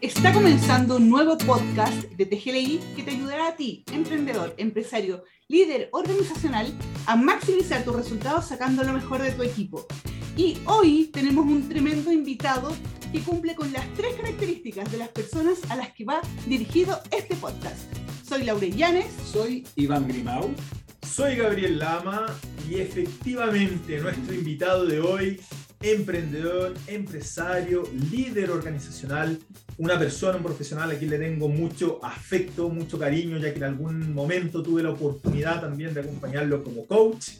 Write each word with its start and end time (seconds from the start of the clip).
Está 0.00 0.32
comenzando 0.32 0.94
un 0.94 1.10
nuevo 1.10 1.36
podcast 1.38 2.04
de 2.12 2.24
TGLI 2.24 2.80
que 2.94 3.02
te 3.02 3.10
ayudará 3.10 3.48
a 3.48 3.56
ti, 3.56 3.82
emprendedor, 3.92 4.54
empresario, 4.56 5.24
líder 5.48 5.88
organizacional, 5.90 6.72
a 7.06 7.16
maximizar 7.16 7.82
tus 7.82 7.96
resultados 7.96 8.46
sacando 8.46 8.84
lo 8.84 8.92
mejor 8.92 9.20
de 9.20 9.32
tu 9.32 9.42
equipo. 9.42 9.88
Y 10.36 10.58
hoy 10.66 11.10
tenemos 11.12 11.44
un 11.46 11.68
tremendo 11.68 12.12
invitado 12.12 12.72
que 13.10 13.18
cumple 13.22 13.56
con 13.56 13.72
las 13.72 13.92
tres 13.94 14.14
características 14.14 14.92
de 14.92 14.98
las 14.98 15.08
personas 15.08 15.58
a 15.68 15.74
las 15.74 15.92
que 15.94 16.04
va 16.04 16.20
dirigido 16.46 17.00
este 17.10 17.34
podcast. 17.34 17.92
Soy 18.24 18.44
Laure 18.44 18.70
Llanes. 18.70 19.12
Soy 19.32 19.66
Iván 19.74 20.06
Grimau. 20.06 20.54
Soy 21.04 21.34
Gabriel 21.34 21.76
Lama 21.76 22.26
y 22.70 22.76
efectivamente 22.76 23.98
nuestro 23.98 24.32
invitado 24.32 24.86
de 24.86 25.00
hoy, 25.00 25.40
emprendedor, 25.80 26.74
empresario, 26.86 27.84
líder 28.10 28.50
organizacional, 28.50 29.38
una 29.76 29.98
persona, 29.98 30.36
un 30.36 30.42
profesional 30.42 30.90
a 30.90 30.98
quien 30.98 31.10
le 31.10 31.18
tengo 31.18 31.48
mucho 31.48 32.00
afecto, 32.04 32.68
mucho 32.68 32.98
cariño, 32.98 33.38
ya 33.38 33.52
que 33.52 33.58
en 33.58 33.64
algún 33.64 34.12
momento 34.12 34.62
tuve 34.62 34.82
la 34.82 34.90
oportunidad 34.90 35.60
también 35.60 35.94
de 35.94 36.00
acompañarlo 36.00 36.64
como 36.64 36.86
coach. 36.86 37.30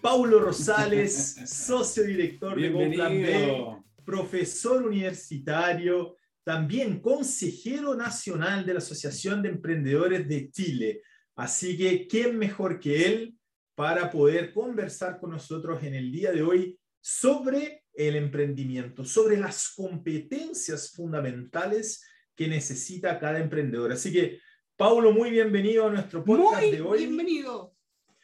Paulo 0.00 0.40
Rosales, 0.40 1.36
socio 1.46 2.02
director 2.02 2.60
de 2.60 2.70
GoPlan 2.70 3.22
B, 3.22 3.66
profesor 4.04 4.82
universitario, 4.82 6.16
también 6.42 7.00
consejero 7.00 7.94
nacional 7.94 8.66
de 8.66 8.72
la 8.72 8.78
Asociación 8.78 9.42
de 9.42 9.50
Emprendedores 9.50 10.26
de 10.26 10.50
Chile. 10.50 11.02
Así 11.36 11.76
que, 11.76 12.08
¿quién 12.08 12.36
mejor 12.36 12.80
que 12.80 13.06
él 13.06 13.34
para 13.76 14.10
poder 14.10 14.52
conversar 14.52 15.20
con 15.20 15.30
nosotros 15.30 15.82
en 15.84 15.94
el 15.94 16.10
día 16.10 16.32
de 16.32 16.42
hoy 16.42 16.79
sobre 17.00 17.84
el 17.94 18.16
emprendimiento, 18.16 19.04
sobre 19.04 19.36
las 19.36 19.72
competencias 19.74 20.92
fundamentales 20.92 22.04
que 22.34 22.48
necesita 22.48 23.18
cada 23.18 23.38
emprendedor? 23.38 23.92
Así 23.92 24.12
que, 24.12 24.38
Paulo, 24.76 25.12
muy 25.12 25.30
bienvenido 25.30 25.86
a 25.86 25.90
nuestro 25.90 26.24
podcast 26.24 26.62
de 26.62 26.80
hoy. 26.80 27.06
Bienvenido. 27.06 27.74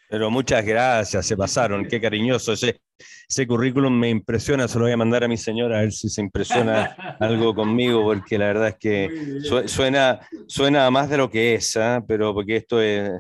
Pero 0.09 0.31
muchas 0.31 0.65
gracias, 0.65 1.27
se 1.27 1.37
pasaron, 1.37 1.87
qué 1.87 2.01
cariñoso. 2.01 2.53
Ese, 2.53 2.81
ese 3.29 3.47
currículum 3.47 3.93
me 3.93 4.09
impresiona, 4.09 4.69
se 4.69 4.79
lo 4.79 4.85
voy 4.85 4.93
a 4.93 4.97
mandar 4.97 5.25
a 5.25 5.29
mi 5.29 5.37
señora 5.37 5.79
a 5.79 5.81
ver 5.83 5.93
si 5.93 6.09
se 6.09 6.21
impresiona 6.21 6.85
algo 7.21 7.55
conmigo, 7.55 8.05
porque 8.05 8.39
la 8.39 8.47
verdad 8.47 8.69
es 8.69 8.77
que 8.77 9.41
suena, 9.67 10.21
suena 10.47 10.91
más 10.91 11.11
de 11.11 11.17
lo 11.17 11.29
que 11.29 11.55
es, 11.55 11.77
¿ah? 11.77 12.05
pero 12.07 12.33
porque 12.33 12.57
esto 12.57 12.81
es, 12.81 13.11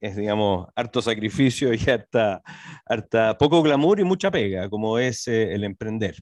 es, 0.00 0.16
digamos, 0.16 0.66
harto 0.74 1.00
sacrificio 1.00 1.72
y 1.72 1.78
harta, 1.88 2.42
harta, 2.84 3.38
poco 3.38 3.62
glamour 3.62 4.00
y 4.00 4.04
mucha 4.04 4.30
pega, 4.30 4.68
como 4.68 4.98
es 4.98 5.28
eh, 5.28 5.54
el 5.54 5.64
emprender. 5.64 6.16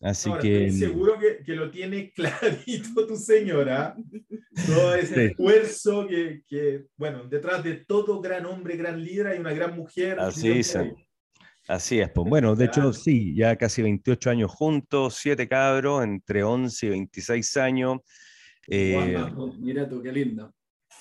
Así 0.00 0.30
que. 0.40 0.66
Estoy 0.66 0.88
seguro 0.88 1.18
que, 1.18 1.42
que, 1.44 1.56
lo 1.56 1.70
tiene 1.70 2.12
clarito 2.14 3.06
tu 3.06 3.16
señora. 3.16 3.96
Todo 4.66 4.94
ese 4.94 5.26
esfuerzo 5.26 6.06
que, 6.06 6.42
que, 6.46 6.84
bueno, 6.96 7.24
detrás 7.24 7.64
de 7.64 7.84
todo 7.86 8.20
gran 8.20 8.46
hombre, 8.46 8.76
gran 8.76 9.02
líder, 9.02 9.28
hay 9.28 9.38
una 9.38 9.52
gran 9.52 9.74
mujer. 9.74 10.20
Así 10.20 10.50
es. 10.50 10.78
Así 11.68 11.98
es, 11.98 12.08
pues 12.10 12.28
bueno, 12.28 12.54
de 12.54 12.66
hecho 12.66 12.92
sí, 12.92 13.34
ya 13.34 13.56
casi 13.56 13.82
28 13.82 14.30
años 14.30 14.52
juntos, 14.52 15.16
siete 15.16 15.48
cabros, 15.48 16.04
entre 16.04 16.44
11 16.44 16.86
y 16.86 16.90
26 16.90 17.56
años. 17.56 17.98
Eh, 18.68 19.18
mira 19.58 19.88
tú, 19.88 20.00
qué 20.00 20.12
lindo. 20.12 20.54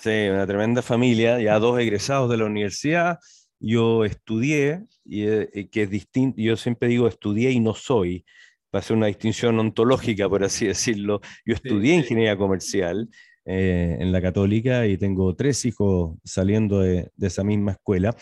Sí, 0.05 0.29
una 0.29 0.45
tremenda 0.45 0.83
familia, 0.83 1.41
ya 1.41 1.57
dos 1.57 1.79
egresados 1.79 2.29
de 2.29 2.37
la 2.37 2.45
universidad. 2.45 3.17
Yo 3.59 4.05
estudié, 4.05 4.83
y, 5.03 5.23
eh, 5.23 5.67
que 5.71 5.81
es 5.81 5.89
distinto, 5.89 6.39
yo 6.39 6.55
siempre 6.57 6.89
digo 6.89 7.07
estudié 7.07 7.49
y 7.49 7.59
no 7.59 7.73
soy, 7.73 8.23
para 8.69 8.81
hacer 8.81 8.95
una 8.95 9.07
distinción 9.07 9.57
ontológica, 9.57 10.29
por 10.29 10.43
así 10.43 10.67
decirlo. 10.67 11.21
Yo 11.43 11.55
estudié 11.55 11.95
ingeniería 11.95 12.37
comercial 12.37 13.09
eh, 13.45 13.97
en 13.99 14.11
la 14.11 14.21
católica 14.21 14.85
y 14.85 14.95
tengo 14.99 15.35
tres 15.35 15.65
hijos 15.65 16.15
saliendo 16.23 16.81
de, 16.81 17.09
de 17.15 17.27
esa 17.27 17.43
misma 17.43 17.71
escuela. 17.71 18.15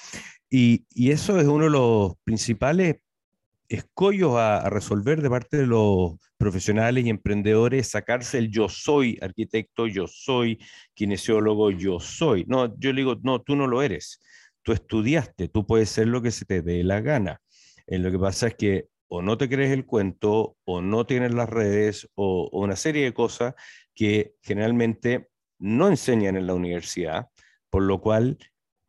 Y, 0.49 0.85
eso 1.11 1.37
es 1.37 1.47
uno 1.47 1.65
de 1.65 1.71
los 1.71 2.13
principales 2.23 2.95
escollos 3.69 4.35
a, 4.35 4.69
resolver 4.69 5.21
de 5.21 5.29
parte 5.29 5.57
de 5.57 5.67
los 5.67 6.13
profesionales 6.37 7.05
y 7.05 7.09
emprendedores, 7.09 7.89
sacarse 7.89 8.37
el 8.37 8.49
yo 8.49 8.69
soy 8.69 9.17
arquitecto, 9.21 9.87
yo 9.87 10.07
soy 10.07 10.59
kinesiólogo, 10.93 11.71
yo 11.71 11.99
soy. 11.99 12.45
No, 12.47 12.77
yo 12.79 12.91
le 12.91 13.01
digo, 13.01 13.15
no, 13.23 13.41
tú 13.41 13.55
no 13.55 13.67
lo 13.67 13.81
eres. 13.81 14.21
Tú 14.63 14.71
estudiaste, 14.71 15.49
tú 15.49 15.65
puedes 15.65 15.89
ser 15.89 16.07
lo 16.07 16.21
que 16.21 16.31
se 16.31 16.45
te 16.45 16.61
dé 16.61 16.83
la 16.83 17.01
gana. 17.01 17.41
Eh, 17.87 17.99
lo 17.99 18.11
que 18.11 18.19
pasa 18.19 18.47
es 18.47 18.55
que 18.55 18.87
o 19.15 19.21
no 19.21 19.37
te 19.37 19.47
crees 19.47 19.71
el 19.71 19.85
cuento, 19.85 20.57
o 20.65 20.81
no 20.81 21.05
tienes 21.05 21.35
las 21.35 21.47
redes, 21.47 22.09
o 22.15 22.49
una 22.51 22.75
serie 22.75 23.03
de 23.03 23.13
cosas 23.13 23.53
que 23.93 24.33
generalmente 24.41 25.29
no 25.59 25.87
enseñan 25.87 26.35
en 26.35 26.47
la 26.47 26.55
universidad, 26.55 27.27
por 27.69 27.83
lo 27.83 28.01
cual 28.01 28.39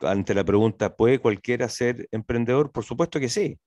ante 0.01 0.35
la 0.35 0.45
pregunta, 0.45 0.97
¿puede 0.97 1.19
cualquiera 1.19 1.69
ser 1.69 2.09
emprendedor? 2.11 2.73
Por 2.73 2.85
supuesto 2.85 3.21
que 3.21 3.29
sí, 3.29 3.59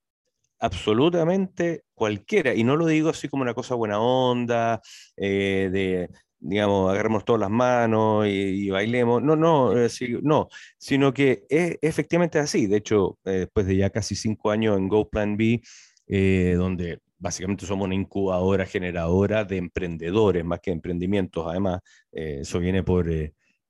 absolutamente 0.59 1.83
cualquiera. 1.93 2.53
Y 2.53 2.63
no 2.63 2.75
lo 2.75 2.85
digo 2.85 3.09
así 3.09 3.27
como 3.27 3.43
una 3.43 3.53
cosa 3.53 3.75
buena 3.75 3.99
onda, 3.99 4.81
eh, 5.15 5.69
de, 5.71 6.09
digamos, 6.39 6.91
agarremos 6.91 7.25
todas 7.25 7.39
las 7.41 7.49
manos 7.49 8.25
y, 8.27 8.69
bailemos. 8.69 9.21
No, 9.21 9.35
no, 9.35 9.73
no, 10.21 10.47
sino 10.77 11.13
que 11.13 11.45
es 11.49 11.77
efectivamente 11.81 12.39
así. 12.39 12.67
De 12.67 12.77
hecho, 12.77 13.19
eh, 13.25 13.31
después 13.31 13.65
de 13.65 13.77
ya 13.77 13.89
casi 13.89 14.15
cinco 14.15 14.51
años 14.51 14.77
en 14.77 14.87
Go 14.87 15.09
Plan 15.09 15.37
B, 15.37 15.61
eh, 16.07 16.55
donde 16.57 16.99
básicamente 17.19 17.65
somos 17.65 17.85
una 17.85 17.95
incubadora 17.95 18.65
generadora 18.65 19.43
de 19.43 19.57
emprendedores, 19.57 20.45
más 20.45 20.59
que 20.59 20.71
emprendimientos, 20.71 21.45
además, 21.47 21.81
eso 22.11 22.59
viene 22.59 22.83
por, 22.83 23.09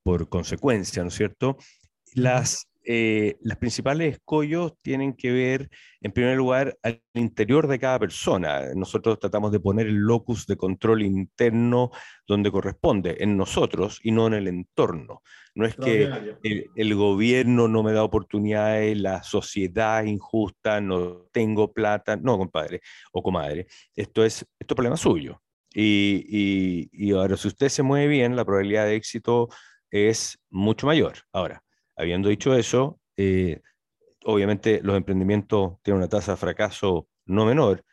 por 0.03 0.27
consecuencia, 0.27 1.01
¿no 1.01 1.07
es 1.07 1.15
cierto? 1.15 1.57
Las, 2.13 2.67
eh, 2.89 3.35
las 3.41 3.57
principales 3.57 4.13
escollos 4.13 4.75
tienen 4.81 5.13
que 5.13 5.29
ver, 5.29 5.69
en 5.99 6.13
primer 6.13 6.37
lugar, 6.37 6.77
al 6.83 7.03
interior 7.15 7.67
de 7.67 7.79
cada 7.79 7.99
persona. 7.99 8.73
Nosotros 8.75 9.19
tratamos 9.19 9.51
de 9.51 9.59
poner 9.59 9.87
el 9.87 9.97
locus 9.97 10.47
de 10.47 10.55
control 10.55 11.01
interno 11.01 11.91
donde 12.25 12.49
corresponde, 12.49 13.17
en 13.19 13.35
nosotros 13.35 13.99
y 14.03 14.11
no 14.11 14.27
en 14.27 14.35
el 14.35 14.47
entorno. 14.47 15.21
No 15.53 15.65
es 15.65 15.75
que 15.75 16.09
el, 16.75 16.95
gobierno 16.95 17.67
no 17.67 17.83
me 17.83 17.91
da 17.91 18.05
oportunidades, 18.05 18.97
la 18.97 19.21
sociedad 19.21 20.05
injusta, 20.05 20.79
no 20.79 21.27
tengo 21.33 21.73
plata. 21.73 22.15
No, 22.15 22.37
compadre 22.37 22.79
o 23.11 23.21
comadre. 23.21 23.67
Esto 23.97 24.23
es, 24.23 24.43
esto 24.57 24.73
es 24.73 24.75
problema 24.75 24.95
suyo. 24.95 25.41
Y, 25.73 26.23
y, 26.29 26.89
y 26.93 27.11
ahora, 27.11 27.35
si 27.35 27.49
usted 27.49 27.67
se 27.67 27.83
mueve 27.83 28.07
bien, 28.07 28.37
la 28.37 28.45
probabilidad 28.45 28.85
de 28.85 28.95
éxito 28.95 29.49
es 29.91 30.39
mucho 30.49 30.87
mayor. 30.87 31.15
Ahora, 31.33 31.61
Habiendo 31.97 32.29
dicho 32.29 32.55
eso, 32.55 32.99
eh, 33.17 33.61
obviamente 34.25 34.81
los 34.83 34.97
emprendimientos 34.97 35.81
tienen 35.81 35.99
una 35.99 36.09
tasa 36.09 36.33
de 36.33 36.37
fracaso 36.37 37.07
no 37.25 37.45
menor, 37.45 37.83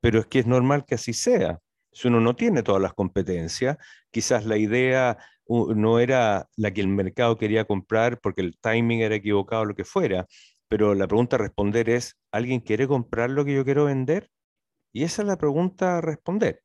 pero 0.00 0.20
es 0.20 0.26
que 0.26 0.40
es 0.40 0.46
normal 0.46 0.84
que 0.86 0.96
así 0.96 1.12
sea. 1.12 1.60
Si 1.92 2.08
uno 2.08 2.20
no 2.20 2.36
tiene 2.36 2.62
todas 2.62 2.82
las 2.82 2.94
competencias, 2.94 3.76
quizás 4.10 4.46
la 4.46 4.56
idea 4.56 5.18
no 5.48 5.98
era 6.00 6.48
la 6.56 6.72
que 6.72 6.80
el 6.80 6.88
mercado 6.88 7.36
quería 7.38 7.64
comprar 7.66 8.20
porque 8.20 8.40
el 8.42 8.58
timing 8.58 9.02
era 9.02 9.16
equivocado 9.16 9.62
o 9.62 9.64
lo 9.66 9.74
que 9.74 9.84
fuera, 9.84 10.26
pero 10.68 10.94
la 10.94 11.06
pregunta 11.06 11.36
a 11.36 11.40
responder 11.40 11.90
es, 11.90 12.16
¿alguien 12.32 12.60
quiere 12.60 12.88
comprar 12.88 13.30
lo 13.30 13.44
que 13.44 13.54
yo 13.54 13.64
quiero 13.64 13.84
vender? 13.86 14.30
Y 14.92 15.04
esa 15.04 15.22
es 15.22 15.28
la 15.28 15.38
pregunta 15.38 15.98
a 15.98 16.00
responder. 16.00 16.62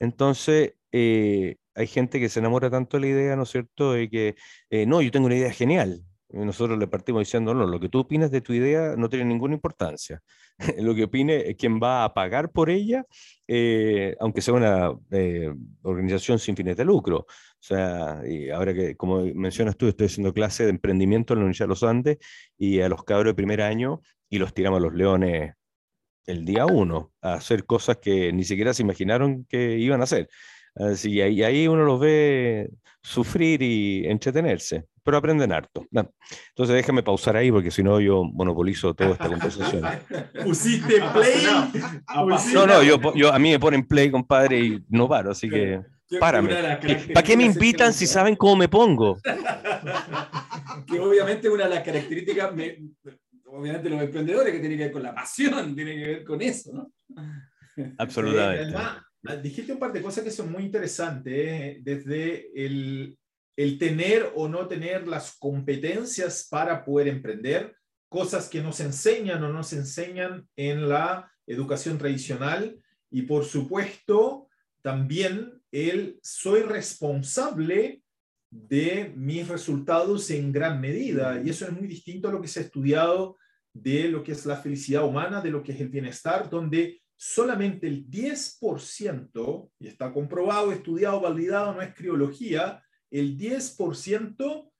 Entonces, 0.00 0.74
eh, 0.92 1.56
hay 1.74 1.86
gente 1.86 2.20
que 2.20 2.28
se 2.28 2.40
enamora 2.40 2.70
tanto 2.70 2.96
de 2.98 3.02
la 3.02 3.06
idea, 3.08 3.36
¿no 3.36 3.44
es 3.44 3.50
cierto?, 3.50 3.92
de 3.92 4.10
que, 4.10 4.36
eh, 4.70 4.86
no, 4.86 5.02
yo 5.02 5.10
tengo 5.10 5.26
una 5.26 5.36
idea 5.36 5.52
genial, 5.52 6.02
nosotros 6.34 6.78
le 6.78 6.86
partimos 6.88 7.20
diciendo, 7.20 7.54
no, 7.54 7.66
lo 7.66 7.78
que 7.78 7.88
tú 7.88 8.00
opinas 8.00 8.30
de 8.30 8.40
tu 8.40 8.52
idea 8.52 8.96
no 8.96 9.08
tiene 9.08 9.24
ninguna 9.24 9.54
importancia. 9.54 10.20
lo 10.78 10.94
que 10.94 11.04
opine 11.04 11.48
es 11.48 11.56
quien 11.56 11.80
va 11.80 12.04
a 12.04 12.14
pagar 12.14 12.50
por 12.50 12.70
ella, 12.70 13.04
eh, 13.46 14.16
aunque 14.20 14.40
sea 14.40 14.54
una 14.54 14.92
eh, 15.10 15.52
organización 15.82 16.38
sin 16.38 16.56
fines 16.56 16.76
de 16.76 16.84
lucro. 16.84 17.18
O 17.18 17.66
sea, 17.66 18.20
y 18.26 18.50
ahora 18.50 18.74
que, 18.74 18.96
como 18.96 19.22
mencionas 19.34 19.76
tú, 19.76 19.86
estoy 19.86 20.06
haciendo 20.06 20.32
clase 20.34 20.64
de 20.64 20.70
emprendimiento 20.70 21.34
en 21.34 21.38
la 21.38 21.44
Universidad 21.44 21.66
de 21.66 21.70
los 21.70 21.82
Andes 21.82 22.18
y 22.58 22.80
a 22.80 22.88
los 22.88 23.04
cabros 23.04 23.30
de 23.30 23.34
primer 23.34 23.62
año 23.62 24.00
y 24.28 24.38
los 24.38 24.52
tiramos 24.52 24.78
a 24.78 24.82
los 24.82 24.94
leones 24.94 25.54
el 26.26 26.44
día 26.44 26.66
uno 26.66 27.12
a 27.20 27.34
hacer 27.34 27.66
cosas 27.66 27.98
que 27.98 28.32
ni 28.32 28.44
siquiera 28.44 28.74
se 28.74 28.82
imaginaron 28.82 29.44
que 29.44 29.78
iban 29.78 30.00
a 30.00 30.04
hacer. 30.04 30.28
Así, 30.74 31.12
y 31.12 31.42
ahí 31.42 31.68
uno 31.68 31.84
los 31.84 32.00
ve 32.00 32.70
sufrir 33.02 33.62
y 33.62 34.06
entretenerse 34.06 34.86
pero 35.04 35.18
aprenden 35.18 35.52
harto. 35.52 35.86
Entonces 35.92 36.74
déjame 36.74 37.02
pausar 37.02 37.36
ahí 37.36 37.52
porque 37.52 37.70
si 37.70 37.82
no 37.82 38.00
yo 38.00 38.24
monopolizo 38.24 38.94
toda 38.94 39.10
esta 39.10 39.28
conversación. 39.28 39.82
¿Pusiste 40.44 41.02
play? 41.12 41.46
No, 42.54 42.66
no, 42.66 42.82
yo, 42.82 43.14
yo, 43.14 43.32
a 43.32 43.38
mí 43.38 43.50
me 43.50 43.60
ponen 43.60 43.86
play, 43.86 44.10
compadre, 44.10 44.58
y 44.58 44.84
no 44.88 45.08
paro, 45.08 45.30
así 45.30 45.48
que 45.48 45.82
párame. 46.18 46.54
¿Para 47.12 47.22
qué 47.22 47.36
me 47.36 47.44
invitan 47.44 47.92
si 47.92 48.06
saben 48.06 48.34
cómo 48.34 48.56
me 48.56 48.68
pongo? 48.68 49.18
que 50.86 50.98
obviamente 50.98 51.48
una 51.48 51.64
de 51.64 51.74
las 51.74 51.84
características, 51.84 52.50
obviamente 53.46 53.90
los 53.90 54.02
emprendedores, 54.02 54.52
que 54.52 54.60
tiene 54.60 54.76
que 54.76 54.84
ver 54.84 54.92
con 54.92 55.02
la 55.02 55.14
pasión, 55.14 55.74
tiene 55.74 55.94
que 55.96 56.06
ver 56.06 56.24
con 56.24 56.40
eso, 56.40 56.72
¿no? 56.72 56.92
Absolutamente. 57.98 58.74
Ah, 59.26 59.36
dijiste 59.36 59.72
un 59.72 59.78
par 59.78 59.92
de 59.92 60.02
cosas 60.02 60.22
que 60.24 60.30
son 60.30 60.52
muy 60.52 60.64
interesantes, 60.64 61.32
¿eh? 61.34 61.78
desde 61.82 62.50
el, 62.54 63.16
el 63.56 63.78
tener 63.78 64.32
o 64.34 64.48
no 64.48 64.66
tener 64.66 65.06
las 65.06 65.36
competencias 65.38 66.48
para 66.50 66.84
poder 66.84 67.08
emprender, 67.08 67.76
cosas 68.08 68.48
que 68.48 68.62
nos 68.62 68.80
enseñan 68.80 69.42
o 69.42 69.52
no 69.52 69.62
se 69.62 69.76
enseñan 69.76 70.48
en 70.56 70.88
la 70.88 71.30
educación 71.46 71.98
tradicional. 71.98 72.78
Y 73.10 73.22
por 73.22 73.44
supuesto 73.44 74.48
también 74.82 75.62
el 75.70 76.18
soy 76.22 76.62
responsable 76.62 78.02
de 78.50 79.12
mis 79.16 79.48
resultados 79.48 80.30
en 80.30 80.52
gran 80.52 80.80
medida. 80.80 81.40
Y 81.44 81.50
eso 81.50 81.64
es 81.64 81.72
muy 81.72 81.88
distinto 81.88 82.28
a 82.28 82.32
lo 82.32 82.40
que 82.40 82.48
se 82.48 82.60
ha 82.60 82.62
estudiado 82.62 83.36
de 83.72 84.08
lo 84.08 84.22
que 84.22 84.32
es 84.32 84.46
la 84.46 84.56
felicidad 84.56 85.04
humana, 85.04 85.40
de 85.40 85.50
lo 85.50 85.62
que 85.62 85.72
es 85.72 85.80
el 85.80 85.88
bienestar, 85.88 86.48
donde 86.48 87.02
solamente 87.16 87.88
el 87.88 88.08
10%, 88.08 89.70
y 89.80 89.88
está 89.88 90.12
comprobado, 90.12 90.70
estudiado, 90.70 91.20
validado, 91.20 91.74
no 91.74 91.82
es 91.82 91.94
criología, 91.94 92.84
el 93.14 93.38
10% 93.38 94.72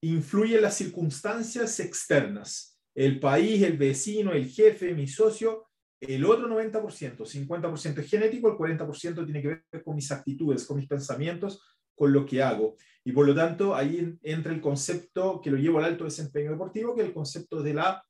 influye 0.00 0.56
en 0.56 0.62
las 0.62 0.76
circunstancias 0.78 1.78
externas. 1.78 2.80
El 2.94 3.20
país, 3.20 3.62
el 3.62 3.76
vecino, 3.76 4.32
el 4.32 4.48
jefe, 4.48 4.94
mi 4.94 5.06
socio, 5.06 5.66
el 6.00 6.24
otro 6.24 6.48
90%, 6.48 7.18
50% 7.18 7.98
es 7.98 8.10
genético, 8.10 8.48
el 8.48 8.78
40% 8.78 9.24
tiene 9.26 9.42
que 9.42 9.48
ver 9.48 9.84
con 9.84 9.94
mis 9.94 10.10
actitudes, 10.10 10.64
con 10.64 10.78
mis 10.78 10.88
pensamientos, 10.88 11.60
con 11.94 12.14
lo 12.14 12.24
que 12.24 12.42
hago. 12.42 12.76
Y 13.04 13.12
por 13.12 13.26
lo 13.26 13.34
tanto, 13.34 13.74
ahí 13.74 14.16
entra 14.22 14.54
el 14.54 14.62
concepto 14.62 15.42
que 15.42 15.50
lo 15.50 15.58
llevo 15.58 15.78
al 15.78 15.84
alto 15.84 16.04
desempeño 16.04 16.52
deportivo, 16.52 16.94
que 16.94 17.02
es 17.02 17.08
el 17.08 17.14
concepto 17.14 17.62
de 17.62 17.74
la 17.74 18.02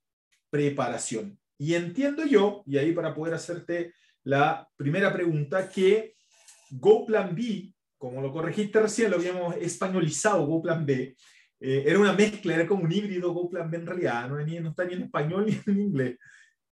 preparación. 0.49 1.41
Y 1.59 1.75
entiendo 1.75 2.25
yo, 2.25 2.63
y 2.67 2.79
ahí 2.79 2.93
para 2.93 3.13
poder 3.13 3.35
hacerte 3.35 3.95
la 4.23 4.69
primera 4.77 5.13
pregunta, 5.13 5.69
que 5.69 6.15
Go 6.71 7.05
Plan 7.05 7.35
B, 7.35 7.73
como 7.99 8.21
lo 8.21 8.33
corregiste 8.33 8.81
recién, 8.81 9.11
lo 9.11 9.17
habíamos 9.17 9.57
españolizado, 9.57 10.47
Go 10.47 10.63
Plan 10.63 10.85
B, 10.85 11.17
eh, 11.61 11.85
era 11.87 11.99
una 11.99 12.13
mezcla, 12.13 12.55
era 12.55 12.67
como 12.67 12.85
un 12.85 12.93
híbrido 12.93 13.33
Go 13.33 13.49
Plan 13.49 13.71
B 13.71 13.79
en 13.79 13.87
realidad, 13.87 14.29
no, 14.29 14.37
no 14.37 14.71
está 14.71 14.85
ni 14.85 14.95
en 14.95 15.03
español 15.03 15.47
ni 15.47 15.73
en 15.73 15.81
inglés. 15.81 16.19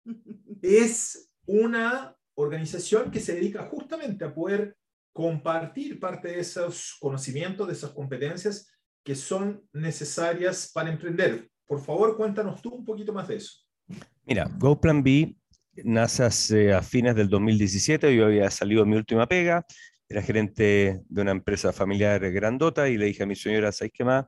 Es 0.63 1.31
una 1.47 2.15
organización 2.35 3.11
que 3.11 3.21
se 3.21 3.35
dedica 3.35 3.65
justamente 3.65 4.25
a 4.25 4.35
poder 4.35 4.77
compartir 5.13 6.01
parte 6.01 6.29
de 6.29 6.41
esos 6.41 6.97
conocimientos, 7.01 7.67
de 7.67 7.75
esas 7.75 7.91
competencias 7.91 8.71
que 9.05 9.15
son 9.15 9.63
necesarias 9.73 10.71
para 10.73 10.91
emprender. 10.91 11.49
Por 11.67 11.81
favor, 11.81 12.17
cuéntanos 12.17 12.61
tú 12.61 12.71
un 12.71 12.85
poquito 12.85 13.13
más 13.13 13.29
de 13.29 13.37
eso. 13.37 13.61
Mira, 14.25 14.51
GoPlan 14.59 15.03
B 15.03 15.37
nace 15.85 16.73
a 16.73 16.83
fines 16.83 17.15
del 17.15 17.29
2017, 17.29 18.15
yo 18.15 18.27
había 18.27 18.51
salido 18.51 18.85
de 18.85 18.91
mi 18.91 18.97
última 18.97 19.27
pega, 19.27 19.65
era 20.09 20.23
gerente 20.23 21.01
de 21.09 21.23
una 21.23 21.31
empresa 21.33 21.73
familiar 21.73 22.21
grandota 22.31 22.89
y 22.89 22.97
le 22.97 23.07
dije 23.07 23.23
a 23.23 23.27
mi 23.27 23.37
señora, 23.37 23.73
¿sabes 23.73 23.93
qué 23.95 24.05
más? 24.05 24.27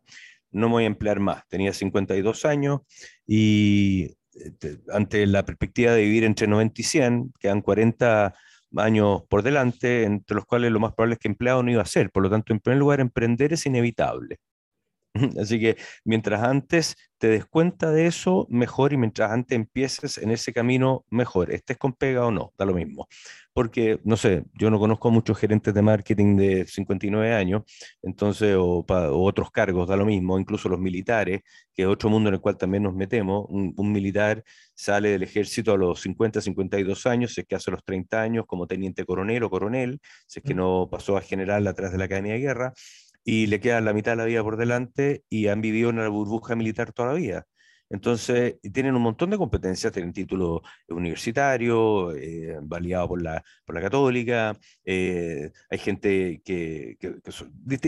No 0.51 0.69
me 0.69 0.75
voy 0.75 0.85
a 0.85 0.89
emplear 0.89 1.21
más. 1.21 1.47
Tenía 1.49 1.73
52 1.73 2.45
años 2.45 2.81
y 3.27 4.17
este, 4.33 4.79
ante 4.93 5.27
la 5.27 5.45
perspectiva 5.45 5.93
de 5.93 6.03
vivir 6.03 6.25
entre 6.25 6.47
90 6.47 6.81
y 6.81 6.85
100, 6.85 7.33
quedan 7.39 7.61
40 7.63 8.35
años 8.77 9.23
por 9.29 9.43
delante, 9.43 10.05
entre 10.05 10.35
los 10.35 10.45
cuales 10.45 10.71
lo 10.73 10.81
más 10.81 10.93
probable 10.95 11.15
es 11.15 11.19
que 11.21 11.29
empleado 11.29 11.63
no 11.63 11.71
iba 11.71 11.83
a 11.83 11.87
ser. 11.87 12.11
Por 12.11 12.23
lo 12.23 12.31
tanto, 12.31 12.53
en 12.53 12.61
primer 12.61 12.79
lugar, 12.79 13.01
emprender 13.01 13.53
es 13.53 13.67
inevitable. 13.67 14.39
Así 15.41 15.61
que 15.61 15.77
mientras 16.05 16.43
antes 16.43 16.97
te 17.19 17.29
des 17.29 17.47
cuenta 17.47 17.91
de 17.91 18.07
eso, 18.07 18.47
mejor, 18.51 18.93
y 18.93 18.97
mientras 18.97 19.31
antes 19.31 19.57
empieces 19.57 20.19
en 20.19 20.31
ese 20.31 20.53
camino, 20.53 21.05
mejor, 21.11 21.51
estés 21.51 21.79
con 21.79 21.95
pega 21.95 22.27
o 22.27 22.31
no, 22.31 22.53
da 22.59 22.67
lo 22.67 22.75
mismo. 22.75 23.09
Porque, 23.55 24.01
no 24.05 24.19
sé, 24.19 24.45
yo 24.53 24.71
no 24.71 24.79
conozco 24.79 25.09
a 25.09 25.11
muchos 25.11 25.39
gerentes 25.39 25.73
de 25.73 25.81
marketing 25.81 26.37
de 26.37 26.67
59 26.67 27.33
años, 27.33 27.63
entonces, 28.03 28.55
o, 28.59 28.85
otros 28.87 29.51
cargos, 29.51 29.89
da 29.89 29.97
lo 29.97 30.05
mismo, 30.05 30.39
incluso 30.39 30.69
los 30.69 30.79
militares, 30.79 31.41
que 31.75 31.83
es 31.83 31.89
otro 31.89 32.11
mundo 32.11 32.29
en 32.29 32.35
el 32.35 32.41
cual 32.41 32.59
también 32.59 32.83
nos 32.83 32.95
metemos. 32.95 33.47
Un, 33.49 33.73
un 33.77 33.93
militar 33.93 34.45
sale 34.75 35.09
del 35.11 35.23
ejército 35.23 35.73
a 35.73 35.79
los 35.79 36.01
50, 36.03 36.43
52 36.43 37.07
años, 37.07 37.33
si 37.33 37.41
es 37.41 37.47
que 37.47 37.55
hace 37.55 37.71
los 37.71 37.83
30 37.83 38.21
años 38.21 38.45
como 38.47 38.67
teniente 38.67 39.07
coronel 39.07 39.43
o 39.45 39.51
coronel, 39.51 40.01
si 40.27 40.41
es 40.41 40.45
que 40.45 40.55
no 40.55 40.89
pasó 40.91 41.17
a 41.17 41.23
general 41.23 41.67
atrás 41.67 41.93
de 41.93 41.99
la 41.99 42.05
Academia 42.05 42.35
de 42.35 42.41
Guerra 42.41 42.75
y 43.27 43.49
le 43.49 43.61
queda 43.61 43.81
la 43.81 43.93
mitad 43.93 44.13
de 44.13 44.17
la 44.17 44.25
vida 44.25 44.43
por 44.45 44.57
delante 44.57 45.25
y 45.29 45.49
han 45.49 45.61
vivido 45.61 45.91
en 45.91 45.97
la 45.97 46.09
burbuja 46.09 46.55
militar 46.55 46.93
toda 46.93 47.09
la 47.09 47.15
vida. 47.15 47.47
Entonces, 47.91 48.57
tienen 48.73 48.95
un 48.95 49.03
montón 49.03 49.31
de 49.31 49.37
competencias, 49.37 49.93
tienen 49.93 50.13
título 50.13 50.63
universitario, 50.89 52.13
eh, 52.15 52.59
validado 52.63 53.09
por 53.09 53.23
la, 53.23 53.45
por 53.65 53.75
la 53.75 53.81
católica, 53.81 54.57
eh, 54.85 55.51
hay 55.71 55.79
gente 55.79 56.41
que, 56.45 56.97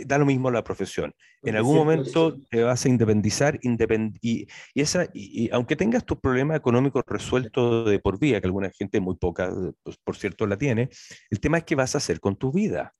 da 0.06 0.18
lo 0.18 0.26
mismo 0.26 0.50
la 0.50 0.62
profesión. 0.64 1.12
En 1.42 1.56
algún 1.56 1.76
momento 1.76 2.36
te 2.50 2.62
vas 2.64 2.84
a 2.84 2.88
independizar 2.88 3.58
y, 3.62 4.46
y, 4.74 4.80
esa, 4.80 5.08
y, 5.14 5.50
aunque 5.52 5.76
tengas 5.76 6.04
tus 6.04 6.18
problemas 6.18 6.56
económicos 6.56 7.04
resueltos 7.06 7.88
de 7.88 7.98
por 8.00 8.18
vida, 8.18 8.40
que 8.40 8.46
alguna 8.46 8.70
gente 8.70 9.00
muy 9.00 9.16
poca, 9.16 9.52
pues, 9.84 9.96
por 10.04 10.16
cierto, 10.16 10.46
la 10.46 10.58
tiene, 10.58 10.90
el 11.30 11.40
tema 11.40 11.58
es 11.58 11.64
qué 11.64 11.76
vas 11.76 11.94
a 11.94 11.98
hacer 11.98 12.20
con 12.20 12.36
tu 12.36 12.52
vida. 12.52 12.92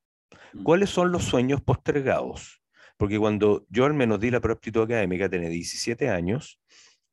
¿Cuáles 0.62 0.90
son 0.90 1.12
los 1.12 1.24
sueños 1.24 1.60
postergados? 1.60 2.62
Porque 2.96 3.18
cuando 3.18 3.64
yo 3.68 3.84
al 3.84 3.94
menos 3.94 4.20
di 4.20 4.30
la 4.30 4.40
prueba 4.40 4.60
académica, 4.84 5.28
tenía 5.28 5.48
17 5.48 6.08
años, 6.08 6.60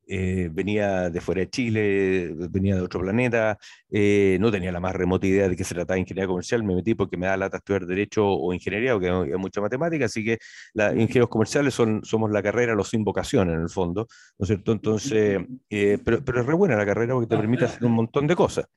eh, 0.07 0.49
venía 0.51 1.09
de 1.09 1.19
fuera 1.19 1.41
de 1.41 1.49
Chile, 1.49 2.31
venía 2.49 2.75
de 2.75 2.81
otro 2.81 2.99
planeta, 3.01 3.57
eh, 3.89 4.37
no 4.39 4.51
tenía 4.51 4.71
la 4.71 4.79
más 4.79 4.93
remota 4.93 5.25
idea 5.25 5.49
de 5.49 5.55
que 5.55 5.63
se 5.63 5.73
trataba 5.73 5.95
de 5.95 6.01
ingeniería 6.01 6.27
comercial, 6.27 6.63
me 6.63 6.75
metí 6.75 6.93
porque 6.93 7.17
me 7.17 7.25
da 7.25 7.37
lata 7.37 7.57
estudiar 7.57 7.87
Derecho 7.87 8.27
o 8.27 8.53
Ingeniería, 8.53 8.93
porque 8.93 9.09
hay 9.09 9.37
mucha 9.37 9.61
matemática, 9.61 10.05
así 10.05 10.23
que 10.23 10.37
los 10.75 10.91
ingenieros 10.93 11.29
comerciales 11.29 11.73
son, 11.73 12.01
somos 12.03 12.29
la 12.29 12.43
carrera, 12.43 12.75
los 12.75 12.89
sin 12.89 13.03
vocación 13.03 13.49
en 13.49 13.61
el 13.61 13.69
fondo, 13.69 14.07
¿no 14.37 14.43
es 14.43 14.47
cierto? 14.47 14.71
Entonces, 14.73 15.41
eh, 15.69 15.97
pero, 16.03 16.23
pero 16.23 16.41
es 16.41 16.45
re 16.45 16.53
buena 16.53 16.75
la 16.75 16.85
carrera 16.85 17.13
porque 17.15 17.27
te 17.27 17.37
permite 17.37 17.65
hacer 17.65 17.83
un 17.83 17.93
montón 17.93 18.27
de 18.27 18.35
cosas. 18.35 18.67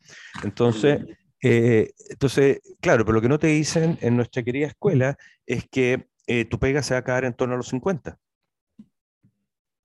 Entonces, 0.43 1.01
eh, 1.43 1.93
entonces, 2.11 2.61
claro, 2.81 3.05
pero 3.05 3.15
lo 3.15 3.23
que 3.23 3.29
no 3.29 3.39
te 3.39 3.49
dicen 3.49 3.99
en 4.01 4.17
nuestra 4.17 4.43
querida 4.43 4.67
escuela 4.67 5.17
es 5.47 5.69
que 5.69 6.09
eh, 6.27 6.45
tu 6.45 6.59
pega 6.59 6.83
se 6.83 6.95
va 6.95 7.01
a 7.01 7.05
caer 7.05 7.25
en 7.25 7.35
torno 7.35 7.55
a 7.55 7.59
los 7.59 7.69
50. 7.69 8.19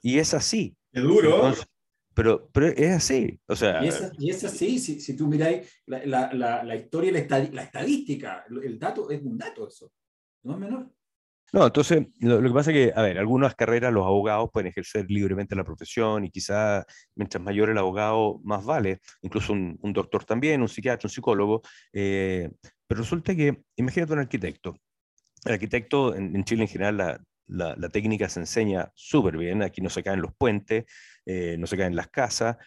Y 0.02 0.20
es 0.20 0.34
así. 0.34 0.76
Es 0.92 1.02
duro. 1.02 1.54
pero, 2.14 2.50
pero 2.52 2.68
es 2.68 2.92
así. 2.92 3.40
O 3.48 3.56
sea, 3.56 3.84
y, 3.84 3.88
es, 4.30 4.44
así, 4.44 4.80
si, 4.80 5.00
si 5.00 5.16
tú 5.16 5.28
miráis 5.28 5.82
la, 5.86 6.06
la, 6.06 6.34
la, 6.34 6.64
la 6.64 6.76
historia, 6.76 7.12
la, 7.12 7.50
la 7.52 7.64
estadística, 7.64 8.46
el 8.50 8.78
dato 8.78 9.10
es 9.10 9.22
un 9.22 9.38
dato 9.38 9.68
eso, 9.68 9.92
no 10.44 10.54
es 10.54 10.60
menor. 10.60 10.92
No, 11.52 11.68
entonces, 11.68 12.08
lo, 12.20 12.42
que 12.42 12.50
pasa 12.50 12.72
es 12.72 12.76
que, 12.76 12.94
a 12.96 13.04
ver, 13.04 13.20
algunas 13.20 13.54
carreras 13.54 13.94
los 13.94 14.06
abogados 14.06 14.50
pueden 14.52 14.70
ejercer 14.70 15.06
libremente 15.10 15.56
la 15.56 15.64
profesión 15.64 16.26
y 16.26 16.32
quizá 16.32 16.84
mientras 17.16 17.44
mayor 17.44 17.70
el 17.70 17.78
abogado, 17.78 18.40
más 18.44 18.66
vale, 18.66 19.00
incluso 19.22 19.54
un, 19.54 19.78
doctor 19.94 20.26
también, 20.26 20.62
un 20.62 20.68
psiquiatra, 20.68 21.08
un 21.08 21.12
psicólogo, 21.12 21.62
eh, 21.94 22.50
pero 22.88 23.02
resulta 23.02 23.36
que, 23.36 23.62
imagínate 23.76 24.14
un 24.14 24.20
arquitecto. 24.20 24.76
El 25.46 25.54
arquitecto 25.54 26.16
en, 26.16 26.44
Chile 26.44 26.64
en 26.64 26.70
general 26.70 26.98
la, 26.98 27.76
la, 27.76 27.90
técnica 27.90 28.30
se 28.30 28.40
enseña 28.40 28.92
súper 28.96 29.38
bien, 29.38 29.62
aquí 29.62 29.82
no 29.82 29.90
se 29.90 30.02
caen 30.02 30.22
los 30.22 30.34
puentes, 30.36 30.86
eh, 31.26 31.56
no 31.60 31.68
se 31.68 31.78
caen 31.78 31.96
las 31.96 32.08
casas, 32.08 32.58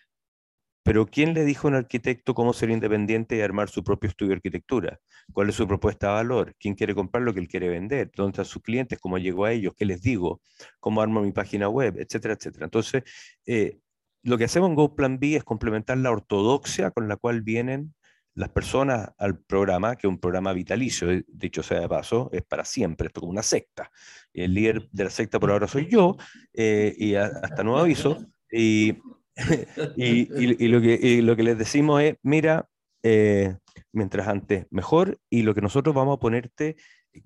pero 0.87 1.05
¿quién 1.05 1.35
le 1.35 1.45
dijo 1.45 1.67
a 1.67 1.71
un 1.73 1.75
arquitecto 1.75 2.33
cómo 2.33 2.53
ser 2.53 2.71
independiente 2.71 3.37
y 3.37 3.41
armar 3.41 3.69
su 3.69 3.83
propio 3.83 4.09
estudio 4.09 4.31
de 4.31 4.37
arquitectura? 4.37 5.01
¿Cuál 5.33 5.49
es 5.49 5.57
su 5.57 5.67
propuesta 5.67 6.07
de 6.07 6.13
valor? 6.13 6.55
¿Quién 6.61 6.77
quiere 6.77 6.95
comprar 6.95 7.25
lo 7.25 7.35
que 7.35 7.41
él 7.41 7.49
quiere 7.49 7.69
vender? 7.69 8.13
¿Dónde 8.15 8.31
están 8.31 8.45
sus 8.45 8.63
clientes? 8.63 8.97
¿Cómo 9.01 9.19
llegó 9.19 9.47
a 9.47 9.53
ellos? 9.53 9.75
¿Qué 9.77 9.85
les 9.85 10.01
digo? 10.01 10.41
¿Cómo 10.79 11.01
armo 11.01 11.23
mi 11.23 11.33
página 11.33 11.69
web? 11.69 11.97
Etcétera, 11.99 12.35
etcétera. 12.35 12.67
Entonces, 12.67 13.03
eh, 13.47 13.81
lo 14.23 14.39
que 14.39 14.45
hacemos 14.45 14.69
en 14.69 14.77
GoPlan 14.77 15.19
B 15.19 15.35
es 15.35 15.43
complementar 15.43 15.99
la 15.99 16.13
ortodoxia 16.13 16.93
con 16.93 17.09
la 17.09 17.17
cual 17.17 17.43
vienen 17.43 17.93
las 18.35 18.51
personas 18.51 19.11
al 19.19 19.41
programa, 19.41 19.97
que 19.97 20.07
es 20.07 20.09
un 20.09 20.21
programa 20.21 20.53
vitalicio, 20.53 21.09
dicho 21.27 21.65
sea 21.65 21.81
de 21.81 21.89
paso, 21.89 22.31
es 22.33 22.45
para 22.45 22.65
siempre, 22.65 23.09
esto 23.09 23.19
es 23.19 23.23
como 23.23 23.33
una 23.33 23.43
secta. 23.43 23.91
El 24.33 24.55
líder 24.55 24.89
de 24.93 25.03
la 25.03 25.11
secta 25.11 25.41
por 25.41 25.51
ahora 25.51 25.67
soy 25.67 25.89
yo, 25.91 26.17
eh, 26.53 26.95
y 26.97 27.17
hasta 27.17 27.65
nuevo 27.65 27.81
aviso. 27.81 28.25
Y 28.53 28.99
y, 29.97 30.69
lo 30.69 30.81
que, 30.81 31.23
lo 31.23 31.37
que 31.37 31.43
les 31.43 31.59
decimos 31.59 32.03
es, 32.03 32.17
mira, 32.23 32.69
eh, 33.03 33.57
mientras 33.93 34.29
antes, 34.29 34.67
mejor, 34.71 35.19
y 35.31 35.43
lo 35.43 35.55
que 35.55 35.61
nosotros 35.61 35.95
vamos 35.95 36.17
a 36.17 36.21
ponerte 36.21 36.77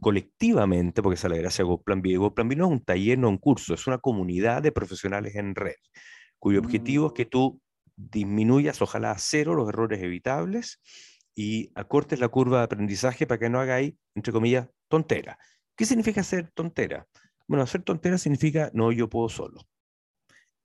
colectivamente, 0.01 1.03
porque 1.03 1.15
esa 1.15 1.29
es 1.29 1.33
la 1.33 1.39
gracia 1.39 1.65
de 1.65 1.69
GoPlan 1.71 2.03
B. 2.03 2.17
GoPlan 2.17 2.49
B 2.49 2.57
no 2.57 2.67
es 2.67 2.71
un 2.73 2.85
taller, 2.85 3.19
no 3.19 3.29
es 3.29 3.33
un 3.33 3.39
curso, 3.39 3.75
es 3.75 3.87
una 3.87 3.99
comunidad 3.99 4.63
de 4.63 4.73
profesionales 4.73 5.35
en 5.37 5.55
red, 5.55 5.75
cuyo 6.39 6.61
objetivo 6.61 7.09
es 7.09 7.13
que 7.13 7.25
mm. 7.25 7.31
tú 7.31 7.61
disminuyas, 7.97 8.81
ojalá 8.83 9.13
a 9.13 9.19
cero, 9.19 9.55
los 9.55 9.69
errores 9.69 10.03
evitables 10.03 10.81
y 11.35 11.71
acortes 11.75 12.21
la 12.21 12.29
curva 12.29 12.59
de 12.59 12.65
aprendizaje 12.65 13.27
para 13.27 13.39
que 13.39 13.51
no 13.51 13.61
hagáis, 13.61 13.95
entre 14.15 14.33
comillas, 14.33 14.69
tontera. 14.89 15.39
¿Qué 15.77 15.85
significa 15.85 16.21
hacer 16.21 16.51
tontera? 16.53 17.07
Bueno, 17.47 17.63
hacer 17.63 17.83
tontera 17.83 18.19
significa 18.19 18.71
no, 18.75 18.93
yo 18.93 19.09
puedo 19.09 19.29
solo. 19.29 19.63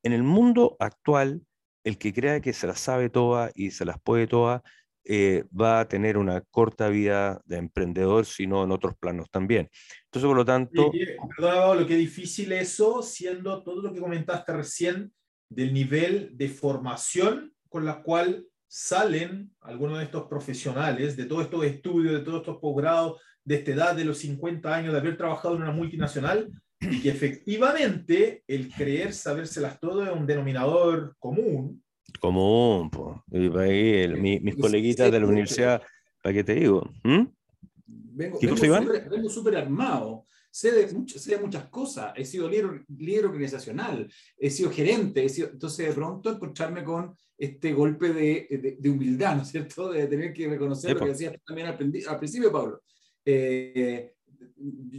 En 0.05 0.13
el 0.13 0.21
mundo 0.21 0.77
actual, 0.79 1.41
el 1.83 1.97
que 1.97 2.13
crea 2.13 2.39
que 2.39 2.53
se 2.53 2.67
las 2.67 2.79
sabe 2.79 3.09
todas 3.09 3.51
y 3.55 3.71
se 3.71 3.85
las 3.85 3.99
puede 3.99 4.27
todas, 4.27 4.61
eh, 5.03 5.45
va 5.49 5.79
a 5.79 5.87
tener 5.87 6.15
una 6.17 6.41
corta 6.41 6.89
vida 6.89 7.41
de 7.45 7.57
emprendedor, 7.57 8.27
sino 8.27 8.63
en 8.63 8.71
otros 8.71 8.95
planos 8.99 9.31
también. 9.31 9.67
Entonces, 10.05 10.27
por 10.27 10.37
lo 10.37 10.45
tanto... 10.45 10.91
Perdón, 11.35 11.79
lo 11.79 11.87
que 11.87 11.95
difícil 11.95 12.51
eso, 12.51 13.01
siendo 13.01 13.63
todo 13.63 13.81
lo 13.81 13.91
que 13.91 13.99
comentaste 13.99 14.53
recién 14.53 15.11
del 15.49 15.73
nivel 15.73 16.37
de 16.37 16.49
formación 16.49 17.55
con 17.67 17.83
la 17.83 18.03
cual 18.03 18.45
salen 18.67 19.55
algunos 19.61 19.97
de 19.97 20.03
estos 20.03 20.27
profesionales, 20.27 21.17
de 21.17 21.25
todos 21.25 21.45
estos 21.45 21.65
estudios, 21.65 22.13
de 22.13 22.19
todos 22.19 22.41
estos 22.41 22.57
posgrados, 22.57 23.19
de 23.43 23.55
esta 23.55 23.71
edad 23.71 23.95
de 23.95 24.05
los 24.05 24.19
50 24.19 24.71
años, 24.71 24.93
de 24.93 24.99
haber 24.99 25.17
trabajado 25.17 25.55
en 25.55 25.63
una 25.63 25.71
multinacional, 25.71 26.51
y 26.91 27.01
que 27.01 27.09
efectivamente 27.09 28.43
el 28.47 28.71
creer 28.71 29.13
sabérselas 29.13 29.79
todo 29.79 30.03
es 30.03 30.11
un 30.11 30.25
denominador 30.25 31.15
común. 31.19 31.83
Común, 32.19 32.89
pues. 32.89 33.17
mis 33.29 34.55
coleguitas 34.55 35.11
de 35.11 35.19
la 35.19 35.25
universidad, 35.25 35.81
¿para 36.21 36.33
qué 36.33 36.43
te 36.43 36.55
digo? 36.55 36.89
¿Mm? 37.03 37.23
Vengo, 37.87 38.39
vengo 38.39 39.29
súper 39.29 39.57
armado. 39.57 40.25
Sé 40.49 40.71
de, 40.71 40.87
sé 41.07 41.31
de, 41.31 41.41
muchas 41.41 41.67
cosas. 41.67 42.13
He 42.15 42.23
sido 42.23 42.47
líder, 42.47 42.85
líder 42.97 43.25
organizacional, 43.25 44.09
he 44.37 44.49
sido 44.49 44.71
gerente. 44.71 45.25
He 45.25 45.29
sido, 45.29 45.49
entonces, 45.49 45.87
de 45.87 45.93
pronto, 45.93 46.31
encontrarme 46.31 46.81
con 46.81 47.13
este 47.37 47.73
golpe 47.73 48.13
de, 48.13 48.77
de, 48.79 48.89
humildad, 48.89 49.35
¿no 49.35 49.41
es 49.41 49.49
cierto? 49.49 49.91
De 49.91 50.07
tener 50.07 50.31
que 50.31 50.47
reconocer 50.47 50.93
lo 50.93 51.01
que 51.01 51.09
decías 51.09 51.33
también 51.45 51.67
al, 51.67 51.77
al 52.07 52.17
principio, 52.19 52.51
Pablo. 52.53 52.81
Eh, 53.25 54.13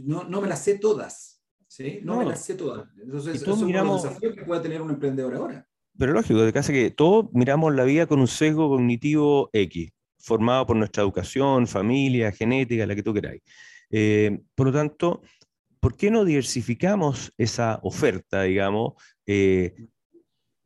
no, 0.05 0.25
no 0.25 0.41
me 0.41 0.47
las 0.47 0.63
sé 0.63 0.77
todas 0.77 1.36
¿sí? 1.77 1.99
No, 2.03 2.17
me 2.17 2.25
las 2.25 2.43
sé 2.43 2.55
todas. 2.55 2.87
Entonces, 2.99 3.41
eso 3.41 3.55
miramos... 3.57 3.99
es 3.99 4.05
un 4.05 4.09
desafío 4.09 4.35
que 4.35 4.45
pueda 4.45 4.61
tener 4.61 4.81
un 4.81 4.89
emprendedor 4.89 5.35
ahora. 5.35 5.67
Pero 5.97 6.13
lógico, 6.13 6.41
de 6.41 6.53
casa 6.53 6.73
que 6.73 6.91
todos 6.91 7.27
miramos 7.33 7.73
la 7.75 7.83
vida 7.83 8.07
con 8.07 8.19
un 8.19 8.27
sesgo 8.27 8.69
cognitivo 8.69 9.49
X, 9.53 9.91
formado 10.17 10.65
por 10.65 10.75
nuestra 10.75 11.03
educación, 11.03 11.67
familia, 11.67 12.31
genética, 12.31 12.85
la 12.85 12.95
que 12.95 13.03
tú 13.03 13.13
queráis. 13.13 13.41
Eh, 13.91 14.39
por 14.55 14.67
lo 14.67 14.73
tanto, 14.73 15.21
¿por 15.79 15.95
qué 15.95 16.09
no 16.09 16.25
diversificamos 16.25 17.31
esa 17.37 17.79
oferta, 17.83 18.43
digamos, 18.43 18.93
eh, 19.25 19.75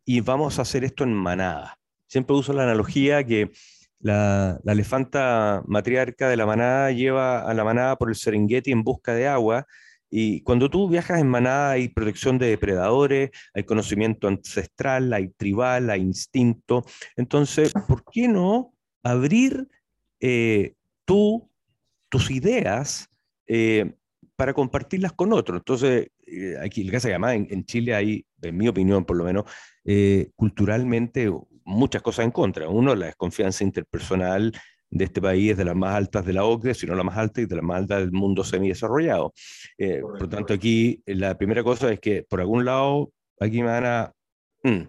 y 0.05 0.21
vamos 0.21 0.59
a 0.59 0.63
hacer 0.63 0.83
esto 0.83 1.03
en 1.03 1.13
manada? 1.13 1.77
Siempre 2.07 2.35
uso 2.35 2.53
la 2.53 2.63
analogía 2.63 3.23
que 3.25 3.51
la, 3.99 4.59
la, 4.63 4.71
elefanta 4.71 5.61
matriarca 5.65 6.27
de 6.27 6.37
la 6.37 6.45
manada 6.45 6.91
lleva 6.91 7.41
a 7.41 7.53
la 7.53 7.63
manada 7.63 7.97
por 7.97 8.09
el 8.09 8.15
Serengeti 8.15 8.71
en 8.71 8.83
busca 8.83 9.13
de 9.13 9.27
agua 9.27 9.67
y 10.13 10.41
cuando 10.41 10.69
tú 10.69 10.89
viajas 10.89 11.21
en 11.21 11.29
manada 11.29 11.71
hay 11.71 11.87
protección 11.87 12.37
de 12.37 12.47
depredadores, 12.47 13.31
hay 13.53 13.63
conocimiento 13.63 14.27
ancestral, 14.27 15.13
hay 15.13 15.29
tribal, 15.29 15.89
hay 15.89 16.01
instinto. 16.01 16.83
Entonces, 17.15 17.71
¿por 17.87 18.03
qué 18.11 18.27
no 18.27 18.73
abrir 19.03 19.69
eh, 20.19 20.75
tú, 21.05 21.49
tus 22.09 22.29
ideas 22.29 23.07
eh, 23.47 23.93
para 24.35 24.53
compartirlas 24.53 25.13
con 25.13 25.31
otros? 25.31 25.59
Entonces, 25.59 26.09
eh, 26.27 26.57
aquí, 26.61 26.87
que 26.89 26.97
además 26.97 27.35
en, 27.35 27.47
en, 27.49 27.63
Chile 27.63 27.95
hay, 27.95 28.25
en 28.41 28.57
mi 28.57 28.67
opinión 28.67 29.05
por 29.05 29.15
lo 29.15 29.23
menos, 29.23 29.45
culturalmente 30.35 31.31
muchas 31.63 32.01
cosas 32.01 32.25
en 32.25 32.31
contra. 32.31 32.67
Uno, 32.67 32.95
la 32.95 33.05
desconfianza 33.05 33.63
interpersonal 33.63 34.51
de 34.91 35.05
este 35.05 35.21
país 35.21 35.51
es 35.51 35.57
de 35.57 35.65
las 35.65 35.75
más 35.75 35.95
altas 35.95 36.25
de 36.25 36.33
la 36.33 36.43
OCDE, 36.43 36.73
sino 36.73 36.93
la 36.93 37.03
más 37.03 37.17
alta 37.17 37.41
y 37.41 37.45
de 37.45 37.55
las 37.55 37.63
más 37.63 37.77
altas 37.77 37.99
del 37.99 38.11
mundo 38.11 38.43
semidesarrollado. 38.43 39.33
Eh, 39.77 40.01
por 40.01 40.21
lo 40.21 40.29
tanto, 40.29 40.53
aquí 40.53 41.01
eh, 41.05 41.15
la 41.15 41.37
primera 41.37 41.63
cosa 41.63 41.91
es 41.91 41.99
que 41.99 42.23
por 42.23 42.41
algún 42.41 42.65
lado 42.65 43.11
aquí 43.39 43.61
me 43.61 43.69
van 43.69 43.85
a... 43.85 44.13
Mm, 44.63 44.81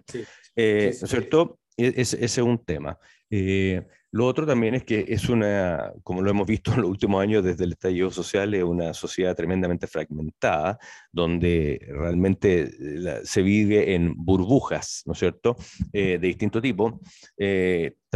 eh, 0.55 0.95
¿No 0.99 1.05
es 1.05 1.09
cierto? 1.09 1.59
E-, 1.77 1.93
ese 1.95 2.23
es 2.23 2.37
un 2.37 2.63
tema. 2.63 2.99
Eh, 3.29 3.81
lo 4.13 4.27
otro 4.27 4.45
también 4.45 4.75
es 4.75 4.83
que 4.83 5.05
es 5.07 5.27
una, 5.27 5.91
como 6.03 6.21
lo 6.21 6.29
hemos 6.29 6.45
visto 6.45 6.71
en 6.71 6.81
los 6.81 6.89
últimos 6.91 7.19
años 7.19 7.43
desde 7.43 7.63
el 7.63 7.71
estallido 7.71 8.11
social, 8.11 8.53
es 8.53 8.63
una 8.63 8.93
sociedad 8.93 9.35
tremendamente 9.35 9.87
fragmentada, 9.87 10.77
donde 11.11 11.83
realmente 11.89 12.69
eh, 12.79 13.21
se 13.23 13.41
vive 13.41 13.95
en 13.95 14.13
burbujas, 14.15 15.01
¿no 15.07 15.13
es 15.13 15.19
cierto?, 15.19 15.55
eh, 15.91 16.19
de 16.19 16.27
distinto 16.27 16.61
tipo, 16.61 17.01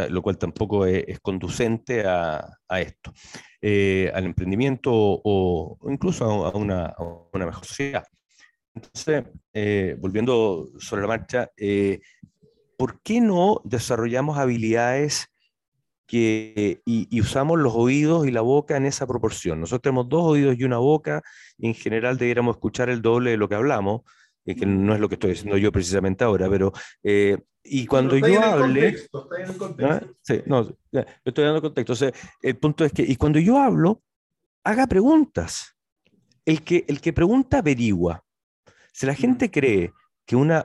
lo 0.09 0.21
cual 0.21 0.37
tampoco 0.37 0.85
es, 0.85 1.19
conducente 1.19 2.03
a, 2.05 2.47
esto, 2.79 3.11
al 4.13 4.25
emprendimiento 4.25 4.91
o, 4.93 5.79
incluso 5.89 6.45
a, 6.45 6.55
una, 6.55 6.85
a, 6.85 7.03
una, 7.33 7.47
mejor 7.47 7.65
sociedad. 7.65 8.05
Entonces, 8.75 9.23
volviendo 9.99 10.69
sobre 10.77 11.01
la 11.01 11.07
marcha, 11.07 11.49
¿por 12.77 13.01
qué 13.01 13.19
no 13.19 13.61
desarrollamos 13.63 14.37
habilidades 14.37 15.31
que, 16.07 16.81
y, 16.85 17.21
usamos 17.21 17.59
los 17.59 17.73
oídos 17.75 18.25
y 18.25 18.31
la 18.31 18.41
boca 18.41 18.77
en 18.77 18.85
esa 18.85 19.05
proporción? 19.05 19.59
Nosotros 19.59 19.81
tenemos 19.81 20.09
dos 20.09 20.23
oídos 20.23 20.55
y 20.57 20.63
una 20.63 20.77
boca, 20.77 21.21
y 21.57 21.67
en 21.67 21.75
general 21.75 22.17
debiéramos 22.17 22.55
escuchar 22.55 22.89
el 22.89 23.01
doble 23.01 23.31
de 23.31 23.37
lo 23.37 23.47
que 23.49 23.55
hablamos, 23.55 24.01
eh, 24.45 24.55
que 24.55 24.65
no 24.65 24.95
es 24.95 24.99
lo 24.99 25.09
que 25.09 25.15
estoy 25.15 25.31
diciendo 25.31 25.57
yo 25.57 25.71
precisamente 25.71 26.23
ahora, 26.23 26.49
pero... 26.49 26.71
Eh, 27.03 27.37
y 27.69 27.85
cuando 27.85 28.17
yo 28.17 28.41
hable... 28.41 28.95
¿Ah? 29.83 30.01
Sí, 30.21 30.41
no, 30.45 30.73
estoy 31.25 31.43
dando 31.43 31.61
contexto. 31.61 31.93
O 31.93 32.11
el 32.41 32.57
punto 32.57 32.85
es 32.85 32.93
que, 32.93 33.03
y 33.03 33.17
cuando 33.17 33.39
yo 33.39 33.59
hablo, 33.59 34.01
haga 34.63 34.87
preguntas. 34.87 35.75
El 36.45 36.63
que, 36.63 36.85
el 36.87 37.01
que 37.01 37.11
pregunta 37.11 37.57
averigua. 37.57 38.23
Si 38.93 39.05
la 39.05 39.13
gente 39.13 39.51
cree 39.51 39.91
que 40.25 40.35
una 40.35 40.63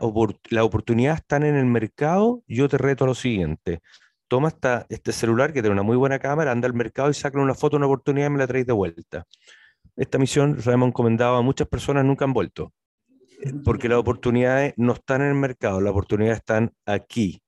la 0.50 0.64
oportunidad 0.64 1.14
está 1.14 1.36
en 1.36 1.44
el 1.44 1.66
mercado, 1.66 2.42
yo 2.46 2.68
te 2.68 2.78
reto 2.78 3.04
a 3.04 3.08
lo 3.08 3.14
siguiente. 3.14 3.80
Toma 4.32 4.48
esta, 4.48 4.86
este 4.88 5.12
celular 5.12 5.52
que 5.52 5.60
tiene 5.60 5.74
una 5.74 5.82
muy 5.82 5.94
buena 5.94 6.18
cámara, 6.18 6.52
anda 6.52 6.66
al 6.66 6.72
mercado 6.72 7.10
y 7.10 7.12
saca 7.12 7.38
una 7.38 7.52
foto, 7.52 7.76
una 7.76 7.84
oportunidad 7.84 8.28
y 8.28 8.30
me 8.30 8.38
la 8.38 8.46
traes 8.46 8.64
de 8.64 8.72
vuelta. 8.72 9.26
Esta 9.94 10.16
misión 10.16 10.56
la 10.64 10.72
hemos 10.72 10.88
encomendado 10.88 11.36
a 11.36 11.42
muchas 11.42 11.68
personas, 11.68 12.02
nunca 12.06 12.24
han 12.24 12.32
vuelto. 12.32 12.72
Eh, 13.42 13.52
porque 13.62 13.90
las 13.90 13.98
oportunidades 13.98 14.72
no 14.78 14.94
están 14.94 15.20
en 15.20 15.28
el 15.28 15.34
mercado, 15.34 15.82
las 15.82 15.90
oportunidades 15.90 16.38
están 16.38 16.72
aquí, 16.86 17.42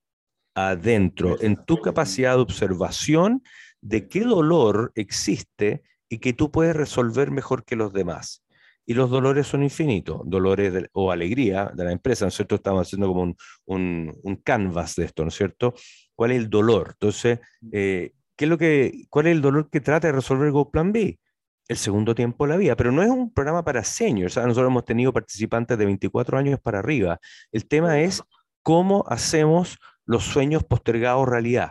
adentro, 0.55 1.41
en 1.41 1.57
tu 1.65 1.81
capacidad 1.81 2.35
de 2.35 2.43
observación 2.43 3.43
de 3.81 4.07
qué 4.07 4.21
dolor 4.21 4.93
existe 4.95 5.85
y 6.11 6.19
que 6.19 6.35
tú 6.35 6.51
puedes 6.51 6.77
resolver 6.77 7.31
mejor 7.31 7.65
que 7.65 7.77
los 7.77 7.95
demás 7.95 8.45
y 8.85 8.93
los 8.93 9.09
dolores 9.09 9.47
son 9.47 9.63
infinitos, 9.63 10.21
dolores 10.27 10.91
o 10.93 11.11
alegría 11.11 11.73
de 11.75 11.85
la 11.85 11.93
empresa, 11.93 12.27
Nosotros 12.27 12.59
estamos 12.59 12.87
haciendo 12.87 13.09
como 13.09 13.23
un, 13.23 13.37
un, 13.65 14.21
un, 14.23 14.37
canvas 14.37 14.97
de 14.97 15.07
esto, 15.07 15.23
¿no 15.23 15.29
es 15.29 15.35
cierto? 15.35 15.75
¿Cuál 16.15 16.33
es 16.33 16.39
el 16.39 16.51
dolor? 16.51 16.91
Entonces, 16.93 17.41
eh, 17.73 18.13
¿qué 18.37 18.45
es 18.45 18.49
lo 18.49 18.59
que, 18.59 19.07
¿cuál 19.11 19.27
es 19.27 19.33
el 19.33 19.43
dolor 19.43 19.71
que 19.71 19.81
trata 19.81 20.09
de 20.09 20.13
resolver 20.13 20.51
Go 20.51 20.71
Plan 20.71 20.93
B? 20.93 21.19
El 21.67 21.77
segundo 21.77 22.15
tiempo 22.15 22.45
de 22.45 22.51
la 22.53 22.57
vida, 22.57 22.77
pero 22.77 22.93
no 22.93 23.03
es 23.03 23.09
un 23.09 23.33
programa 23.33 23.65
para 23.65 23.83
seniors, 23.85 24.37
nosotros 24.37 24.69
hemos 24.69 24.85
tenido 24.85 25.13
participantes 25.13 25.79
de 25.79 25.87
24 25.87 26.39
años 26.39 26.61
para 26.61 26.79
arriba. 26.81 27.19
El 27.53 27.67
tema 27.67 28.01
es 28.01 28.23
cómo 28.63 29.05
hacemos 29.09 29.79
los 30.05 30.25
sueños 30.25 30.63
postergados 30.65 31.29
realidad. 31.29 31.71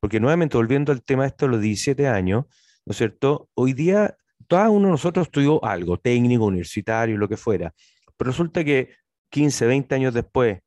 Porque 0.00 0.18
nuevamente, 0.18 0.56
volviendo 0.56 0.92
al 0.92 1.02
tema 1.02 1.22
de 1.22 1.28
esto 1.28 1.46
de 1.46 1.52
los 1.52 1.60
17 1.60 2.08
años, 2.08 2.46
¿no 2.84 2.90
es 2.90 2.96
cierto? 2.96 3.48
Hoy 3.54 3.72
día 3.72 4.16
cada 4.50 4.68
uno 4.70 4.86
de 4.86 4.92
nosotros 4.92 5.28
estudió 5.28 5.64
algo, 5.64 5.98
técnico, 5.98 6.44
universitario, 6.44 7.16
lo 7.16 7.28
que 7.28 7.36
fuera, 7.36 7.72
pero 8.16 8.32
resulta 8.32 8.64
que 8.64 8.90
15, 9.30 9.66
20 9.66 9.94
años 9.94 10.12
después, 10.12 10.60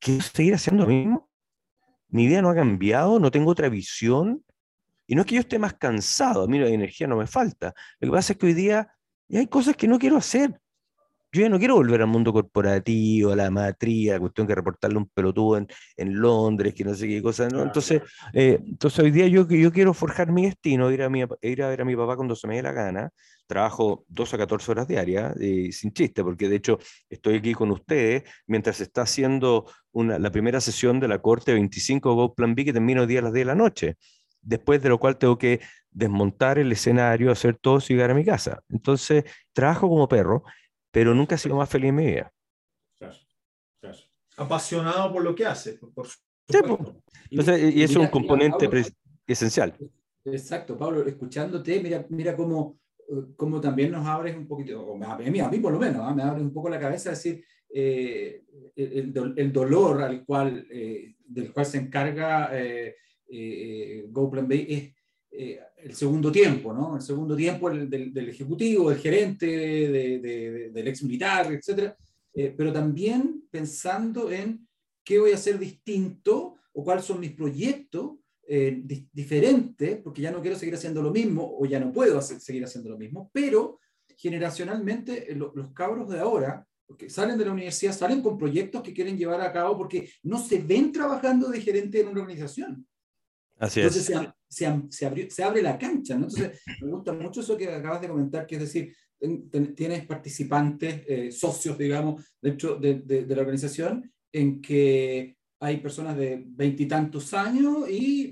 ¿quiero 0.00 0.22
seguir 0.22 0.54
haciendo 0.54 0.82
lo 0.82 0.88
mismo? 0.88 1.29
Mi 2.10 2.26
vida 2.26 2.42
no 2.42 2.50
ha 2.50 2.54
cambiado, 2.54 3.18
no 3.18 3.30
tengo 3.30 3.50
otra 3.50 3.68
visión, 3.68 4.44
y 5.06 5.14
no 5.14 5.22
es 5.22 5.26
que 5.26 5.34
yo 5.36 5.40
esté 5.40 5.58
más 5.58 5.74
cansado, 5.74 6.44
a 6.44 6.46
mí 6.46 6.58
la 6.58 6.68
energía 6.68 7.06
no 7.06 7.16
me 7.16 7.26
falta, 7.26 7.74
lo 8.00 8.08
que 8.08 8.12
pasa 8.12 8.32
es 8.32 8.38
que 8.38 8.46
hoy 8.46 8.54
día 8.54 8.88
hay 9.32 9.46
cosas 9.46 9.76
que 9.76 9.88
no 9.88 9.98
quiero 9.98 10.16
hacer, 10.16 10.60
yo 11.32 11.42
ya 11.42 11.48
no 11.48 11.58
quiero 11.58 11.76
volver 11.76 12.00
al 12.02 12.08
mundo 12.08 12.32
corporativo, 12.32 13.32
a 13.32 13.36
la 13.36 13.50
matriz, 13.50 14.10
a 14.10 14.14
la 14.14 14.20
cuestión 14.20 14.46
que 14.46 14.54
reportarle 14.54 14.98
un 14.98 15.06
pelotudo 15.06 15.58
en, 15.58 15.68
en, 15.96 16.20
Londres, 16.20 16.74
que 16.74 16.84
no 16.84 16.92
sé 16.94 17.06
qué 17.06 17.22
cosa. 17.22 17.48
¿no? 17.48 17.62
Entonces, 17.62 18.02
eh, 18.32 18.58
entonces, 18.66 18.98
hoy 18.98 19.12
día 19.12 19.28
yo, 19.28 19.46
yo 19.46 19.72
quiero 19.72 19.94
forjar 19.94 20.32
mi 20.32 20.46
destino, 20.46 20.90
ir 20.90 21.02
a, 21.02 21.08
mi, 21.08 21.22
ir 21.42 21.62
a 21.62 21.68
ver 21.68 21.82
a 21.82 21.84
mi 21.84 21.94
papá 21.94 22.16
cuando 22.16 22.34
se 22.34 22.48
me 22.48 22.56
dé 22.56 22.62
la 22.62 22.72
gana. 22.72 23.10
Trabajo 23.50 24.04
12 24.06 24.36
a 24.36 24.38
14 24.38 24.70
horas 24.70 24.86
diarias, 24.86 25.40
y 25.40 25.72
sin 25.72 25.92
chiste, 25.92 26.22
porque 26.22 26.48
de 26.48 26.54
hecho 26.54 26.78
estoy 27.08 27.34
aquí 27.34 27.52
con 27.52 27.72
ustedes 27.72 28.22
mientras 28.46 28.76
se 28.76 28.84
está 28.84 29.02
haciendo 29.02 29.66
una, 29.90 30.20
la 30.20 30.30
primera 30.30 30.60
sesión 30.60 31.00
de 31.00 31.08
la 31.08 31.20
Corte 31.20 31.52
25 31.52 32.14
Go 32.14 32.32
Plan 32.32 32.54
B 32.54 32.64
que 32.64 32.72
termina 32.72 33.00
hoy 33.00 33.08
día 33.08 33.18
a 33.18 33.22
las 33.22 33.32
10 33.32 33.40
de 33.40 33.46
la 33.46 33.56
noche. 33.56 33.96
Después 34.40 34.80
de 34.80 34.88
lo 34.88 34.98
cual 34.98 35.18
tengo 35.18 35.36
que 35.36 35.60
desmontar 35.90 36.60
el 36.60 36.70
escenario, 36.70 37.32
hacer 37.32 37.56
todo 37.56 37.78
y 37.78 37.92
llegar 37.92 38.12
a 38.12 38.14
mi 38.14 38.24
casa. 38.24 38.62
Entonces, 38.68 39.24
trabajo 39.52 39.88
como 39.88 40.06
perro 40.06 40.44
pero 40.90 41.14
nunca 41.14 41.34
he 41.34 41.38
sido 41.38 41.56
más 41.56 41.68
feliz 41.68 41.90
en 41.90 41.94
mi 41.94 42.06
vida. 42.06 42.32
Apasionado 44.36 45.12
por 45.12 45.22
lo 45.22 45.34
que 45.34 45.44
hace, 45.44 45.74
por, 45.74 46.06
y, 47.28 47.82
eso 47.82 47.92
es 47.92 47.96
un 47.96 48.08
componente 48.08 48.68
esencial. 49.26 49.76
Exacto, 50.24 50.76
Pablo, 50.76 51.06
escuchándote, 51.06 51.80
mira, 51.80 52.06
mira 52.08 52.34
cómo, 52.36 52.78
cómo 53.36 53.60
también 53.60 53.90
nos 53.90 54.06
abres 54.06 54.36
un 54.36 54.46
poquito, 54.46 54.94
a 55.02 55.18
mí, 55.18 55.40
a 55.40 55.48
mí 55.48 55.58
por 55.58 55.72
lo 55.72 55.78
menos, 55.78 56.02
¿ah? 56.04 56.14
me 56.14 56.22
abres 56.22 56.42
un 56.42 56.52
poco 56.52 56.68
la 56.68 56.78
cabeza, 56.78 57.10
decir, 57.10 57.44
eh, 57.72 58.42
el, 58.74 59.34
el, 59.36 59.52
dolor 59.52 60.02
al 60.02 60.24
cual, 60.24 60.66
eh, 60.70 61.14
del 61.24 61.52
cual 61.52 61.66
se 61.66 61.78
encarga 61.78 62.50
eh, 62.52 62.96
Go 64.08 64.30
Plan 64.30 64.48
B 64.48 64.66
es 64.68 65.60
el 65.76 65.94
segundo 65.94 66.32
tiempo, 66.32 66.72
¿no? 66.72 66.96
El 66.96 67.02
segundo 67.02 67.36
tiempo 67.36 67.70
del, 67.70 67.88
del 67.88 68.28
ejecutivo, 68.28 68.90
del 68.90 68.98
gerente, 68.98 69.46
del 69.46 70.88
ex 70.88 71.02
militar, 71.04 71.52
etc. 71.52 71.94
pero 72.56 72.72
también 72.72 73.44
pensando 73.50 74.30
en 74.30 74.66
qué 75.04 75.20
voy 75.20 75.30
a 75.30 75.36
hacer 75.36 75.58
distinto 75.58 76.56
o 76.72 76.84
cuáles 76.84 77.04
son 77.04 77.20
mis 77.20 77.32
proyectos 77.32 78.19
eh, 78.52 78.82
diferentes, 79.12 79.98
porque 79.98 80.22
ya 80.22 80.32
no 80.32 80.40
quiero 80.40 80.58
seguir 80.58 80.74
haciendo 80.74 81.00
lo 81.00 81.12
mismo 81.12 81.56
o 81.56 81.64
ya 81.66 81.78
no 81.78 81.92
puedo 81.92 82.20
seguir 82.20 82.64
haciendo 82.64 82.90
lo 82.90 82.98
mismo, 82.98 83.30
pero 83.32 83.78
generacionalmente 84.16 85.30
eh, 85.30 85.36
los 85.36 85.72
cabros 85.72 86.08
de 86.08 86.18
ahora, 86.18 86.66
que 86.98 87.08
salen 87.08 87.38
de 87.38 87.44
la 87.44 87.52
universidad, 87.52 87.92
salen 87.92 88.20
con 88.20 88.36
proyectos 88.36 88.82
que 88.82 88.92
quieren 88.92 89.16
llevar 89.16 89.40
a 89.40 89.52
cabo 89.52 89.78
porque 89.78 90.10
no 90.24 90.36
se 90.36 90.58
ven 90.58 90.90
trabajando 90.90 91.48
de 91.48 91.60
gerente 91.60 92.00
en 92.00 92.08
una 92.08 92.22
organización. 92.22 92.84
Así 93.56 93.82
Entonces 93.82 94.10
es. 94.10 94.18
Se, 94.48 94.82
se, 94.90 95.30
se, 95.30 95.44
abre 95.44 95.62
la 95.62 95.78
cancha. 95.78 96.16
¿no? 96.16 96.26
Entonces, 96.26 96.60
me 96.80 96.90
gusta 96.90 97.12
mucho 97.12 97.42
eso 97.42 97.56
que 97.56 97.68
acabas 97.68 98.00
de 98.00 98.08
comentar, 98.08 98.48
que 98.48 98.56
es 98.56 98.62
decir, 98.62 98.92
tienes 99.76 100.06
participantes, 100.06 101.04
eh, 101.06 101.30
socios, 101.30 101.78
digamos, 101.78 102.34
dentro 102.42 102.80
de, 102.80 102.94
de, 102.94 103.26
de, 103.26 103.36
la 103.36 103.42
organización, 103.42 104.12
en 104.32 104.60
que 104.60 105.36
hay 105.60 105.76
personas 105.76 106.16
de 106.16 106.42
veintitantos 106.46 107.34
años 107.34 107.88
y 107.88 108.30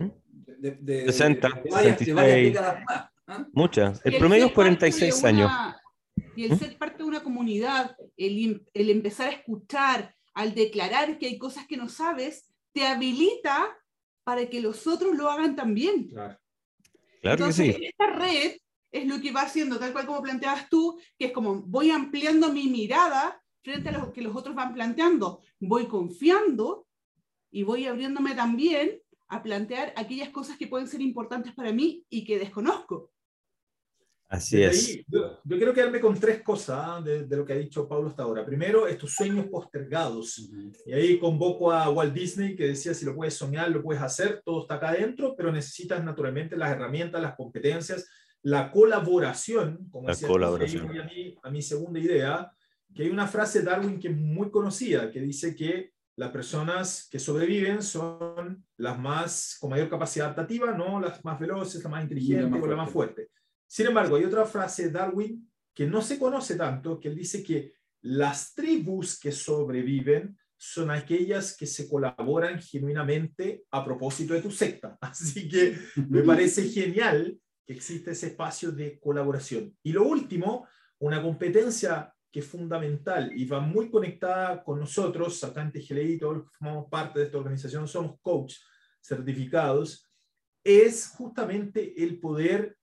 de, 0.59 0.73
de, 0.81 1.05
60, 1.05 1.49
de 1.63 1.71
varias, 1.71 1.99
décadas 1.99 2.85
más. 2.85 3.11
¿ah? 3.27 3.47
Muchas. 3.53 4.01
El, 4.05 4.15
el 4.15 4.19
promedio 4.19 4.47
es 4.47 4.53
46 4.53 5.19
una, 5.21 5.29
años. 5.29 5.53
Y 6.35 6.47
el 6.47 6.59
ser 6.59 6.77
parte 6.79 6.99
de 6.99 7.05
una 7.05 7.23
comunidad, 7.23 7.97
el, 8.17 8.67
el 8.73 8.91
empezar 8.91 9.29
a 9.29 9.33
escuchar, 9.33 10.15
al 10.33 10.55
declarar 10.55 11.19
que 11.19 11.27
hay 11.27 11.39
cosas 11.39 11.67
que 11.67 11.77
no 11.77 11.89
sabes, 11.89 12.49
te 12.73 12.87
habilita 12.87 13.77
para 14.25 14.49
que 14.49 14.61
los 14.61 14.87
otros 14.87 15.15
lo 15.15 15.31
hagan 15.31 15.55
también. 15.55 16.09
Claro, 16.09 16.39
claro 17.21 17.37
Entonces, 17.39 17.77
que 17.77 17.81
sí. 17.81 17.87
esta 17.87 18.07
red 18.07 18.57
es 18.91 19.07
lo 19.07 19.21
que 19.21 19.33
va 19.33 19.43
haciendo, 19.43 19.79
tal 19.79 19.93
cual 19.93 20.07
como 20.07 20.23
planteabas 20.23 20.69
tú, 20.71 20.99
que 21.19 21.27
es 21.27 21.33
como 21.33 21.63
voy 21.63 21.91
ampliando 21.91 22.53
mi 22.53 22.69
mirada 22.69 23.43
frente 23.63 23.91
a 23.91 23.93
lo 23.93 24.13
que 24.13 24.23
los 24.23 24.35
otros 24.35 24.55
van 24.55 24.73
planteando. 24.73 25.43
Voy 25.61 25.87
confiando 25.87 26.88
y 27.51 27.63
voy 27.63 27.87
abriéndome 27.87 28.35
también 28.35 29.01
a 29.29 29.43
plantear 29.43 29.93
aquellas 29.97 30.31
cosas 30.31 30.57
que 30.57 30.67
pueden 30.67 30.89
ser 30.89 31.01
importantes 31.01 31.53
para 31.53 31.73
mí 31.73 32.05
y 32.09 32.25
que 32.25 32.39
desconozco. 32.39 33.13
Así 34.29 34.63
es. 34.63 34.89
Ahí, 34.89 35.05
yo, 35.09 35.41
yo, 35.43 35.57
quiero 35.57 35.73
quedarme 35.73 36.01
con 36.01 36.19
tres 36.19 36.43
cosas 36.43 37.03
de, 37.03 37.25
de, 37.25 37.37
lo 37.37 37.47
que 37.47 37.55
ha 37.55 37.57
dicho 37.57 37.89
Pablo 37.89 38.11
hasta 38.11 38.25
ahora. 38.25 38.45
Primero, 38.45 38.87
estos 38.87 39.15
sueños 39.15 39.47
postergados. 39.47 40.51
Y 40.85 40.93
ahí 40.93 41.19
convoco 41.19 41.73
a 41.73 41.89
Walt 41.89 42.13
Disney 42.13 42.55
que 42.55 42.69
decía, 42.69 42.93
si 42.93 43.07
lo 43.07 43.15
puedes 43.15 43.35
soñar, 43.35 43.71
lo 43.71 43.83
puedes 43.83 44.03
hacer, 44.03 44.43
todo 44.45 44.63
está 44.63 44.75
acá 44.75 44.91
adentro, 44.91 45.35
pero 45.35 45.51
necesitas 45.51 46.05
naturalmente 46.05 46.59
las 46.59 46.71
herramientas, 46.71 47.23
las 47.23 47.37
competencias, 47.37 48.07
la 48.43 48.71
colaboración, 48.71 49.89
como 49.91 50.09
la 50.09 50.15
decía 50.15 50.29
colaboración. 50.29 51.01
a, 51.01 51.05
mi, 51.05 51.35
a 51.43 51.51
mi 51.51 51.63
segunda 51.63 51.99
idea, 51.99 52.53
que 52.95 53.05
hay 53.05 53.09
una 53.09 53.27
frase 53.27 53.61
de 53.61 53.65
Darwin 53.65 53.99
que 53.99 54.09
es 54.09 54.17
muy 54.17 54.51
conocida, 54.51 55.11
que 55.11 55.23
dice 55.23 55.55
que 55.55 55.93
las 56.19 56.33
personas 56.33 57.07
que 57.09 57.21
sobreviven 57.21 57.81
son 57.81 58.67
las 58.77 58.99
más 58.99 59.57
con 59.61 59.71
mayor 59.71 59.89
capacidad 59.89 60.27
adaptativa, 60.27 60.73
no 60.73 60.99
las 60.99 61.25
más 61.25 61.39
veloces, 61.39 61.81
las 61.81 61.93
más 61.93 62.03
inteligentes 62.03 62.61
o 62.61 62.67
las 62.67 62.77
más 62.77 62.91
fuertes. 62.91 63.29
Sin 63.69 63.87
embargo, 63.87 64.17
hay 64.17 64.25
otra 64.25 64.45
frase 64.45 64.87
de 64.87 64.91
Darwin 64.91 65.49
que 65.73 65.87
no 65.87 66.03
se 66.03 66.19
conoce 66.19 66.57
tanto, 66.57 66.99
que 66.99 67.07
él 67.07 67.15
dice 67.15 67.45
que 67.45 67.73
las 68.01 68.53
tribus 68.53 69.17
que 69.21 69.31
sobreviven 69.31 70.37
son 70.57 70.91
aquellas 70.91 71.57
que 71.57 71.67
se 71.67 71.89
colaboran 71.89 72.61
genuinamente 72.61 73.63
a 73.71 73.85
propósito 73.85 74.35
de 74.35 74.43
tu 74.43 74.51
secta. 74.51 74.99
Así 75.01 75.49
que 75.49 75.79
me 76.09 76.25
parece 76.25 76.69
genial 76.69 77.39
que 77.65 77.75
existe 77.75 78.11
ese 78.11 78.27
espacio 78.27 78.73
de 78.73 78.99
colaboración. 78.99 79.73
Y 79.85 79.93
lo 79.93 80.03
último, 80.03 80.67
una 80.99 81.23
competencia 81.23 82.13
que 82.31 82.41
es 82.41 82.47
fundamental 82.47 83.33
y 83.35 83.45
va 83.45 83.61
muy 83.61 83.91
conectada 83.91 84.63
con 84.63 84.79
nosotros, 84.79 85.43
acá 85.45 85.63
en 85.63 85.73
TGLI, 85.73 86.19
todos 86.19 86.37
los 86.37 86.45
que 86.45 86.57
formamos 86.59 86.89
parte 86.91 87.21
de 87.21 87.27
esta 87.27 87.39
organización, 87.39 87.89
somos 87.89 88.21
coach 88.21 88.57
certificados, 89.01 90.07
es 90.63 91.09
justamente 91.09 92.03
el 92.03 92.21
poder 92.21 92.77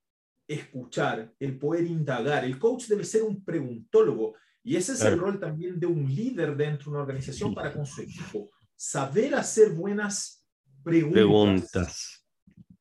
escuchar, 0.47 1.33
el 1.39 1.57
poder 1.57 1.85
indagar. 1.85 2.45
El 2.45 2.57
coach 2.57 2.87
debe 2.87 3.03
ser 3.03 3.23
un 3.23 3.43
preguntólogo 3.43 4.35
y 4.63 4.75
ese 4.75 4.93
es 4.93 4.99
claro. 4.99 5.15
el 5.15 5.21
rol 5.21 5.39
también 5.39 5.79
de 5.79 5.85
un 5.85 6.13
líder 6.13 6.55
dentro 6.55 6.85
de 6.85 6.89
una 6.91 7.01
organización 7.01 7.53
para 7.53 7.71
con 7.71 7.85
su 7.85 8.01
equipo. 8.01 8.49
Saber 8.75 9.35
hacer 9.35 9.71
buenas 9.71 10.43
preguntas. 10.83 11.13
preguntas. 11.13 12.14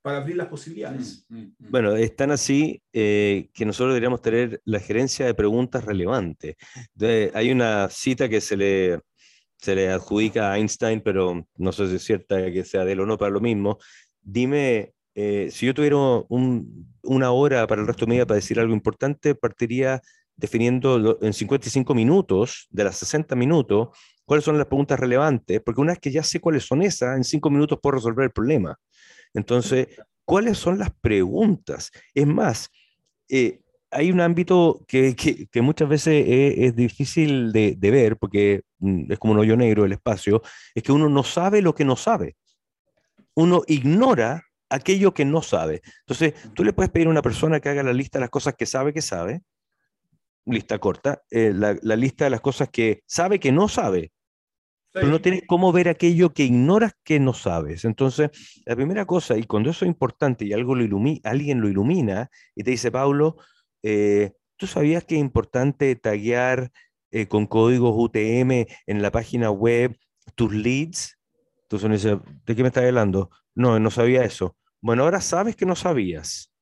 Para 0.05 0.19
abrir 0.19 0.37
las 0.37 0.49
posibilidades. 0.49 1.25
Mm, 1.31 1.37
mm, 1.37 1.41
mm. 1.41 1.71
Bueno, 1.71 1.97
están 1.97 2.31
así 2.31 2.83
eh, 2.93 3.49
que 3.55 3.65
nosotros 3.65 3.95
deberíamos 3.95 4.21
tener 4.21 4.61
la 4.67 4.79
gerencia 4.79 5.25
de 5.25 5.33
preguntas 5.33 5.83
relevantes. 5.83 6.57
De, 6.93 7.31
hay 7.33 7.51
una 7.51 7.89
cita 7.89 8.29
que 8.29 8.43
se 8.43 8.55
le, 8.59 9.01
se 9.57 9.75
le 9.75 9.89
adjudica 9.89 10.53
a 10.53 10.59
Einstein, 10.59 11.01
pero 11.01 11.49
no 11.57 11.73
sé 11.73 11.89
si 11.89 11.97
es 11.97 12.05
cierta 12.05 12.53
que 12.53 12.65
sea 12.67 12.85
de 12.85 12.93
él 12.93 13.01
o 13.01 13.07
no 13.07 13.17
para 13.17 13.31
lo 13.31 13.41
mismo. 13.41 13.79
Dime, 14.21 14.93
eh, 15.15 15.49
si 15.51 15.65
yo 15.65 15.73
tuviera 15.73 15.97
un, 15.97 16.87
una 17.03 17.31
hora 17.31 17.67
para 17.67 17.81
el 17.81 17.87
resto 17.87 18.05
de 18.05 18.11
mi 18.11 18.17
vida 18.17 18.27
para 18.27 18.37
decir 18.37 18.61
algo 18.61 18.75
importante, 18.75 19.35
partiría 19.35 20.03
definiendo 20.37 21.19
en 21.23 21.33
55 21.33 21.95
minutos, 21.95 22.67
de 22.69 22.85
las 22.85 22.99
60 22.99 23.35
minutos, 23.37 23.89
cuáles 24.27 24.45
son 24.45 24.59
las 24.59 24.67
preguntas 24.67 25.01
relevantes, 25.01 25.63
porque 25.65 25.81
una 25.81 25.93
vez 25.93 26.01
que 26.01 26.11
ya 26.13 26.23
sé 26.23 26.41
cuáles 26.41 26.65
son 26.65 26.83
esas, 26.83 27.17
en 27.17 27.25
5 27.25 27.49
minutos 27.49 27.79
puedo 27.83 27.97
resolver 27.97 28.25
el 28.25 28.33
problema. 28.33 28.79
Entonces, 29.35 29.89
¿cuáles 30.25 30.59
son 30.59 30.79
las 30.79 30.91
preguntas? 31.01 31.91
Es 32.15 32.27
más, 32.27 32.71
eh, 33.29 33.61
hay 33.91 34.11
un 34.11 34.21
ámbito 34.21 34.85
que, 34.89 35.15
que, 35.15 35.63
muchas 35.63 35.89
veces 35.89 36.25
es, 36.27 36.75
difícil 36.75 37.53
de, 37.53 37.77
ver, 37.81 38.17
porque 38.17 38.63
mm, 38.79 39.13
es 39.13 39.19
como 39.19 39.35
un 39.35 39.41
hoyo 39.41 39.57
negro 39.57 39.85
el 39.85 39.93
espacio, 39.93 40.43
es 40.75 40.83
que 40.83 40.93
uno 40.93 41.09
no 41.09 41.23
sabe 41.23 41.63
lo 41.63 41.75
que 41.75 41.85
no 41.85 41.97
sabe. 41.97 42.37
Uno 43.35 43.63
ignora 43.67 44.45
aquello 44.69 45.15
que 45.15 45.25
no 45.25 45.43
sabe. 45.43 45.83
Entonces, 46.01 46.35
tú 46.55 46.65
le 46.65 46.73
puedes 46.73 46.91
pedir 46.91 47.07
a 47.07 47.11
una 47.11 47.23
persona 47.23 47.61
que 47.61 47.69
haga 47.69 47.83
la 47.83 47.93
lista 47.93 48.19
de 48.19 48.23
las 48.23 48.31
cosas 48.31 48.55
que 48.57 48.67
sabe 48.67 48.93
que 48.93 49.03
sabe, 49.03 49.43
lista 50.47 50.79
corta, 50.79 51.23
eh, 51.31 51.53
la, 51.55 51.75
lista 51.97 52.25
de 52.25 52.31
las 52.31 52.41
cosas 52.41 52.69
que 52.71 53.03
sabe 53.07 53.39
que 53.41 53.53
no 53.53 53.69
sabe. 53.69 54.13
Pero 54.95 55.09
no 55.09 55.21
tienes 55.21 55.43
cómo 55.47 55.73
ver 55.73 55.89
aquello 55.89 56.33
que 56.33 56.45
ignoras 56.45 56.95
que 57.03 57.19
no 57.19 57.35
sabes. 57.35 57.85
Entonces, 57.85 58.31
la 58.65 58.77
primera 58.77 59.05
cosa, 59.07 59.37
y 59.37 59.43
cuando 59.43 59.71
eso 59.71 59.85
es 59.85 59.89
importante 59.89 60.45
y 60.45 60.53
algo 60.53 60.77
lo 60.77 60.85
ilumina, 60.85 61.21
alguien 61.25 61.61
lo 61.61 61.69
ilumina 61.69 62.31
y 62.55 62.63
te 62.63 62.71
dice, 62.71 62.93
Pablo, 62.93 63.37
eh, 63.83 64.33
¿tú 64.57 64.69
sabías 64.69 65.05
que 65.05 65.17
es 65.17 65.21
importante 65.21 65.97
taguear 65.97 66.71
eh, 67.11 67.27
con 67.27 67.47
códigos 67.47 67.93
UTM 67.97 68.67
en 68.87 69.03
la 69.03 69.11
página 69.11 69.51
web 69.51 69.99
tus 70.37 70.55
leads? 70.55 71.19
Entonces 71.63 71.85
uno 71.87 71.95
dice, 71.95 72.21
¿de 72.47 72.55
qué 72.55 72.63
me 72.63 72.69
estás 72.69 72.85
hablando? 72.85 73.31
No, 73.55 73.81
no 73.81 73.91
sabía 73.91 74.25
eso. 74.25 74.57
Bueno, 74.81 75.03
ahora 75.03 75.21
sabes 75.21 75.57
que 75.57 75.67
no 75.67 75.75
sabías. 75.75 76.54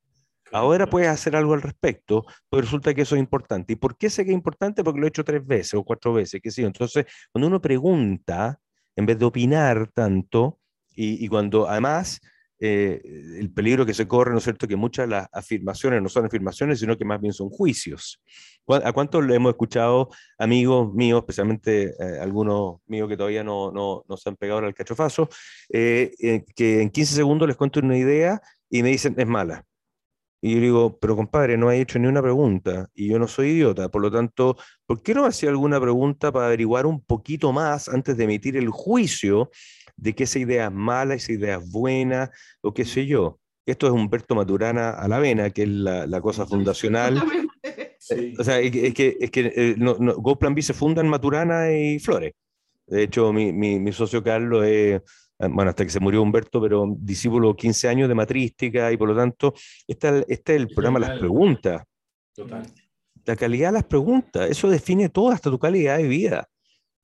Ahora 0.52 0.86
puedes 0.86 1.08
hacer 1.08 1.34
algo 1.34 1.54
al 1.54 1.62
respecto, 1.62 2.24
pero 2.48 2.62
resulta 2.62 2.94
que 2.94 3.02
eso 3.02 3.14
es 3.16 3.20
importante. 3.20 3.72
¿Y 3.72 3.76
por 3.76 3.96
qué 3.96 4.10
sé 4.10 4.24
que 4.24 4.30
es 4.30 4.34
importante? 4.34 4.84
Porque 4.84 5.00
lo 5.00 5.06
he 5.06 5.08
hecho 5.08 5.24
tres 5.24 5.44
veces 5.46 5.74
o 5.74 5.84
cuatro 5.84 6.12
veces, 6.12 6.40
qué 6.42 6.50
sé 6.50 6.62
yo. 6.62 6.68
Entonces, 6.68 7.06
cuando 7.32 7.48
uno 7.48 7.60
pregunta, 7.60 8.58
en 8.96 9.06
vez 9.06 9.18
de 9.18 9.24
opinar 9.24 9.90
tanto, 9.92 10.58
y, 10.94 11.24
y 11.24 11.28
cuando 11.28 11.68
además 11.68 12.20
eh, 12.64 13.00
el 13.40 13.50
peligro 13.52 13.84
que 13.84 13.92
se 13.92 14.06
corre, 14.06 14.30
¿no 14.30 14.38
es 14.38 14.44
cierto?, 14.44 14.68
que 14.68 14.76
muchas 14.76 15.08
de 15.08 15.16
las 15.16 15.28
afirmaciones 15.32 16.00
no 16.00 16.08
son 16.08 16.26
afirmaciones, 16.26 16.78
sino 16.78 16.96
que 16.96 17.04
más 17.04 17.20
bien 17.20 17.32
son 17.32 17.50
juicios. 17.50 18.22
¿A 18.68 18.92
cuántos 18.92 19.24
le 19.24 19.34
hemos 19.34 19.50
escuchado 19.50 20.10
amigos 20.38 20.94
míos, 20.94 21.20
especialmente 21.22 21.94
eh, 21.98 22.20
algunos 22.20 22.76
míos 22.86 23.08
que 23.08 23.16
todavía 23.16 23.42
no, 23.42 23.72
no, 23.72 24.04
no 24.08 24.16
se 24.16 24.28
han 24.28 24.36
pegado 24.36 24.60
al 24.60 24.74
cachofazo, 24.74 25.28
eh, 25.72 26.12
eh, 26.20 26.44
que 26.54 26.82
en 26.82 26.90
15 26.90 27.16
segundos 27.16 27.48
les 27.48 27.56
cuento 27.56 27.80
una 27.80 27.98
idea 27.98 28.40
y 28.70 28.84
me 28.84 28.90
dicen, 28.90 29.16
es 29.18 29.26
mala? 29.26 29.64
Y 30.44 30.54
yo 30.56 30.60
digo, 30.60 30.98
pero 30.98 31.14
compadre, 31.14 31.56
no 31.56 31.68
ha 31.68 31.76
hecho 31.76 32.00
ni 32.00 32.08
una 32.08 32.20
pregunta 32.20 32.90
y 32.94 33.08
yo 33.08 33.18
no 33.20 33.28
soy 33.28 33.50
idiota, 33.50 33.88
por 33.88 34.02
lo 34.02 34.10
tanto, 34.10 34.56
¿por 34.86 35.00
qué 35.00 35.14
no 35.14 35.24
hacía 35.24 35.50
alguna 35.50 35.80
pregunta 35.80 36.32
para 36.32 36.46
averiguar 36.46 36.84
un 36.84 37.00
poquito 37.00 37.52
más 37.52 37.88
antes 37.88 38.16
de 38.16 38.24
emitir 38.24 38.56
el 38.56 38.68
juicio 38.68 39.52
de 39.96 40.16
que 40.16 40.24
esa 40.24 40.40
idea 40.40 40.66
es 40.66 40.72
mala, 40.72 41.14
esa 41.14 41.30
idea 41.30 41.58
es 41.58 41.70
buena, 41.70 42.32
o 42.60 42.74
qué 42.74 42.84
sé 42.84 43.06
yo? 43.06 43.38
Esto 43.64 43.86
es 43.86 43.92
Humberto 43.92 44.34
Maturana 44.34 44.90
a 44.90 45.06
la 45.06 45.20
vena, 45.20 45.50
que 45.50 45.62
es 45.62 45.68
la, 45.68 46.08
la 46.08 46.20
cosa 46.20 46.44
fundacional. 46.44 47.22
Sí. 47.22 47.22
O 48.36 48.42
sea, 48.42 48.58
es 48.58 48.72
que, 48.94 49.16
es 49.20 49.30
que 49.30 49.52
eh, 49.54 49.74
no, 49.78 49.96
no, 50.00 50.16
GoPlan 50.16 50.56
B 50.56 50.60
se 50.60 50.74
funda 50.74 51.00
en 51.00 51.08
Maturana 51.08 51.72
y 51.72 52.00
Flores. 52.00 52.32
De 52.84 53.04
hecho, 53.04 53.32
mi, 53.32 53.52
mi, 53.52 53.78
mi 53.78 53.92
socio 53.92 54.24
Carlos 54.24 54.66
es 54.66 55.00
bueno, 55.50 55.70
hasta 55.70 55.84
que 55.84 55.90
se 55.90 56.00
murió 56.00 56.22
Humberto, 56.22 56.60
pero 56.60 56.86
discípulo 56.98 57.54
15 57.54 57.88
años 57.88 58.08
de 58.08 58.14
matrística 58.14 58.92
y 58.92 58.96
por 58.96 59.08
lo 59.08 59.16
tanto, 59.16 59.54
este, 59.86 60.24
este 60.28 60.54
es 60.54 60.60
el 60.60 60.68
programa 60.68 60.98
Las 60.98 61.18
Preguntas. 61.18 61.82
Total. 62.34 62.66
La 63.24 63.36
calidad 63.36 63.68
de 63.68 63.74
las 63.74 63.84
preguntas, 63.84 64.50
eso 64.50 64.68
define 64.68 65.08
todo 65.08 65.30
hasta 65.30 65.50
tu 65.50 65.58
calidad 65.58 65.98
de 65.98 66.08
vida. 66.08 66.48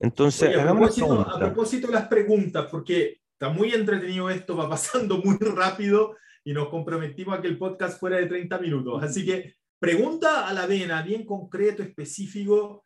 Entonces, 0.01 0.49
Oye, 0.49 0.61
a, 0.61 0.67
propósito, 0.67 1.21
a 1.21 1.39
propósito 1.39 1.87
de 1.89 1.93
las 1.93 2.09
preguntas, 2.09 2.67
porque 2.71 3.21
Está 3.41 3.51
muy 3.51 3.73
entretenido 3.73 4.29
esto, 4.31 4.57
va 4.57 4.69
pasando 4.69 5.19
muy 5.19 5.37
rápido 5.55 6.17
y 6.43 6.53
nos 6.53 6.71
comprometimos 6.71 7.39
a 7.39 7.41
que 7.41 7.47
el 7.47 7.57
podcast 7.57 8.01
fuera 8.01 8.17
de 8.17 8.27
30 8.27 8.59
minutos. 8.59 9.01
Así 9.01 9.25
que 9.25 9.55
pregunta 9.79 10.49
a 10.49 10.53
la 10.53 10.67
vena, 10.67 11.03
bien 11.03 11.25
concreto, 11.25 11.85
específico. 11.85 12.85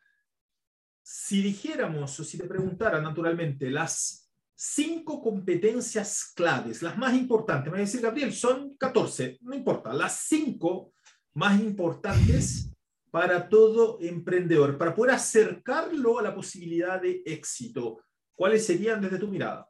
Si 1.02 1.40
dijéramos 1.40 2.20
o 2.20 2.22
si 2.22 2.36
te 2.36 2.46
preguntara 2.46 3.00
naturalmente 3.00 3.70
las 3.70 4.21
cinco 4.54 5.22
competencias 5.22 6.32
claves, 6.34 6.82
las 6.82 6.96
más 6.98 7.14
importantes, 7.14 7.66
me 7.66 7.72
va 7.72 7.78
a 7.78 7.86
decir 7.86 8.00
Gabriel, 8.00 8.32
son 8.32 8.76
14, 8.76 9.38
no 9.42 9.54
importa, 9.54 9.92
las 9.92 10.26
cinco 10.28 10.92
más 11.34 11.60
importantes 11.60 12.70
para 13.10 13.48
todo 13.48 13.98
emprendedor, 14.00 14.78
para 14.78 14.94
poder 14.94 15.14
acercarlo 15.14 16.18
a 16.18 16.22
la 16.22 16.34
posibilidad 16.34 17.00
de 17.00 17.22
éxito. 17.26 17.98
¿Cuáles 18.34 18.64
serían 18.64 19.00
desde 19.00 19.18
tu 19.18 19.28
mirada? 19.28 19.68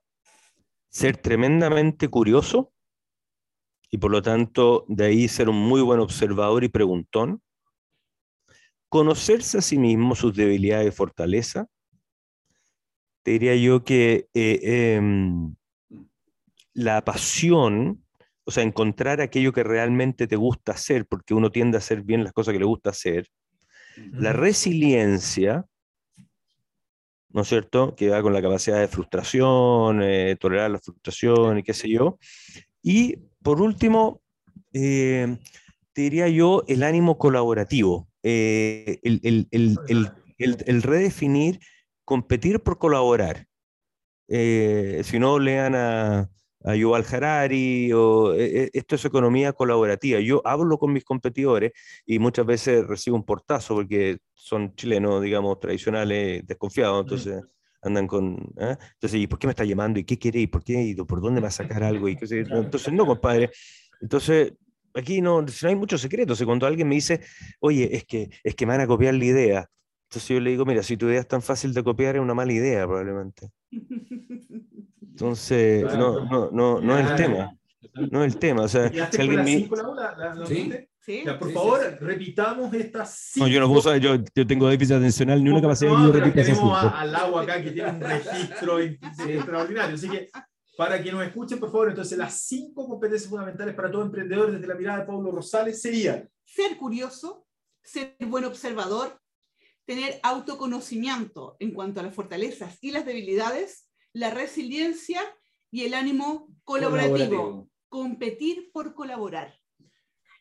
Ser 0.88 1.16
tremendamente 1.16 2.09
curioso 2.09 2.73
y 3.90 3.99
por 3.99 4.11
lo 4.11 4.23
tanto 4.23 4.87
de 4.88 5.05
ahí 5.05 5.29
ser 5.29 5.49
un 5.49 5.57
muy 5.57 5.83
buen 5.83 6.01
observador 6.01 6.64
y 6.64 6.68
preguntón. 6.68 7.42
Conocerse 8.88 9.59
a 9.59 9.62
sí 9.62 9.79
mismo, 9.79 10.14
sus 10.14 10.35
debilidades 10.35 10.88
y 10.88 10.97
fortaleza. 10.97 11.66
Te 13.22 13.32
diría 13.32 13.54
yo 13.56 13.85
que 13.85 14.28
eh, 14.35 14.96
em, 14.96 15.54
la 16.74 17.04
pasión 17.04 18.02
o 18.44 18.50
sea, 18.50 18.62
encontrar 18.62 19.20
aquello 19.20 19.52
que 19.52 19.62
realmente 19.62 20.26
te 20.26 20.37
gusta 20.37 20.72
hacer, 20.72 21.06
porque 21.06 21.35
uno 21.35 21.50
tiende 21.50 21.76
a 21.76 21.78
hacer 21.78 22.02
bien 22.02 22.24
las 22.24 22.32
cosas 22.32 22.52
que 22.52 22.58
le 22.58 22.64
gusta 22.64 22.90
hacer. 22.90 23.28
La 24.12 24.32
resiliencia, 24.32 25.66
¿no 27.28 27.42
es 27.42 27.48
cierto? 27.48 27.94
Que 27.94 28.08
va 28.08 28.22
con 28.22 28.32
la 28.32 28.42
capacidad 28.42 28.80
de 28.80 28.88
frustración, 28.88 30.02
eh, 30.02 30.37
tolerar 30.40 30.70
la 30.70 30.78
frustración 30.78 31.58
y 31.58 31.62
qué 31.62 31.74
sé 31.74 31.88
yo. 31.88 32.18
Y 32.82 33.16
por 33.42 33.61
último, 33.61 34.22
eh, 34.72 35.38
te 35.92 36.02
diría 36.02 36.28
yo 36.28 36.64
el 36.66 36.82
ánimo 36.82 37.18
colaborativo, 37.18 38.08
eh, 38.22 38.98
el, 39.02 39.48
el, 39.50 40.82
redefinir, 40.82 41.61
competir 42.05 42.61
por 42.61 42.79
colaborar. 42.79 43.47
si 44.29 45.19
no, 45.19 45.38
lean 45.38 45.75
a, 45.75 46.31
a 46.65 46.77
Yuval 46.77 47.05
Harari, 47.11 47.93
o, 47.93 48.35
e, 48.35 48.65
e, 48.65 48.71
esto 48.73 48.95
es 48.97 49.05
economía 49.05 49.53
colaborativa. 49.53 50.21
Yo 50.21 50.41
hablo 50.45 50.79
con 50.79 50.93
mis 50.93 51.05
competidores 51.05 51.73
y 52.07 52.19
muchas 52.19 52.47
veces 52.47 52.87
recibo 52.87 53.17
un 53.17 53.25
portazo 53.25 53.75
porque 53.75 54.19
son 54.35 54.75
chilenos, 54.75 55.23
digamos, 55.23 55.59
tradicionales, 55.61 56.47
desconfiados, 56.47 57.03
entonces 57.03 57.43
andan 57.83 58.07
con... 58.07 58.35
¿eh? 58.59 58.77
Entonces, 58.95 59.21
¿y 59.21 59.27
por 59.27 59.38
qué 59.38 59.47
me 59.47 59.53
está 59.53 59.65
llamando? 59.65 59.99
¿Y 59.99 60.05
qué 60.05 60.19
quiere? 60.19 60.41
¿Y 60.41 60.47
por 60.47 60.62
qué? 60.62 60.81
¿Y 60.83 60.95
por 60.95 61.21
dónde 61.21 61.41
va 61.41 61.49
a 61.49 61.53
sacar 61.53 61.83
algo? 61.83 62.09
Y 62.09 62.12
entonces, 62.12 62.93
no, 62.93 63.07
compadre. 63.07 63.51
Entonces, 64.01 64.53
aquí 64.95 65.21
no, 65.21 65.43
no 65.43 65.69
hay 65.69 65.75
muchos 65.75 66.01
secretos. 66.01 66.41
Y 66.41 66.45
cuando 66.45 66.67
alguien 66.67 66.88
me 66.88 66.95
dice, 66.95 67.21
oye, 67.61 67.95
es 67.95 68.05
que, 68.05 68.31
es 68.45 68.55
que 68.55 68.67
me 68.67 68.73
van 68.73 68.83
a 68.83 68.87
copiar 68.87 69.15
la 69.15 69.25
idea, 69.25 69.71
entonces 70.12 70.29
yo 70.29 70.40
le 70.40 70.51
digo, 70.51 70.66
mira, 70.66 70.83
si 70.83 70.98
tu 70.98 71.07
idea 71.09 71.20
es 71.20 71.27
tan 71.27 71.40
fácil 71.40 71.72
de 71.72 71.83
copiar, 71.83 72.16
es 72.16 72.20
una 72.20 72.35
mala 72.35 72.53
idea 72.53 72.87
probablemente. 72.87 73.51
Entonces, 75.01 75.85
no, 75.85 76.27
no, 76.27 76.51
no, 76.51 76.81
no 76.83 76.98
es 76.98 77.11
el 77.11 77.16
tema. 77.16 77.59
No 78.11 78.22
es 78.22 78.35
el 78.35 78.38
tema. 78.38 78.64
O 78.64 78.68
sea, 78.68 78.90
si 78.90 79.20
alguien 79.22 79.42
me... 79.42 79.70
¿Sí? 81.01 81.25
por 81.40 81.51
favor, 81.51 81.81
repitamos 81.98 82.75
estas 82.75 83.31
cinco. 83.33 83.46
No, 83.46 83.53
yo 83.53 83.59
no 83.59 83.68
puedo 83.68 83.81
saber, 83.81 84.03
yo, 84.03 84.16
yo 84.35 84.46
tengo 84.46 84.68
déficit 84.68 84.96
atencional, 84.96 85.42
ni 85.42 85.48
una 85.48 85.62
capacidad 85.62 85.90
de 85.96 86.12
repetir 86.12 86.44
Tenemos 86.44 86.85
al 86.85 87.16
agua 87.16 87.42
acá 87.42 87.62
que 87.62 87.70
tiene 87.70 87.90
un 87.90 88.01
registro 88.01 88.79
extraordinario. 88.79 89.94
Así 89.94 90.11
que, 90.11 90.29
para 90.77 91.03
que 91.03 91.11
nos 91.11 91.25
escuchen, 91.25 91.59
por 91.59 91.72
favor, 91.72 91.88
entonces 91.88 92.18
las 92.18 92.35
cinco 92.35 92.87
competencias 92.87 93.31
fundamentales 93.31 93.75
para 93.75 93.90
todo 93.90 94.03
emprendedor 94.03 94.53
desde 94.53 94.66
la 94.66 94.75
mirada 94.75 95.01
de 95.01 95.07
Pablo 95.07 95.33
Rosales 95.33 95.81
serían: 95.81 96.29
ser 96.44 96.77
curioso, 96.77 97.46
ser 97.83 98.14
buen 98.20 98.44
observador, 98.44 99.18
tener 99.87 100.21
autoconocimiento 100.23 101.57
en 101.59 101.73
cuanto 101.73 102.01
a 102.01 102.03
las 102.03 102.14
fortalezas 102.14 102.79
y 102.81 102.90
las 102.90 103.05
debilidades, 103.05 103.90
la 104.12 104.31
resiliencia 104.31 105.21
y 105.71 105.85
el 105.85 105.95
ánimo 105.95 106.49
colaborativo. 106.64 107.68
Competir 107.88 108.71
por 108.73 108.95
colaborar. 108.95 109.59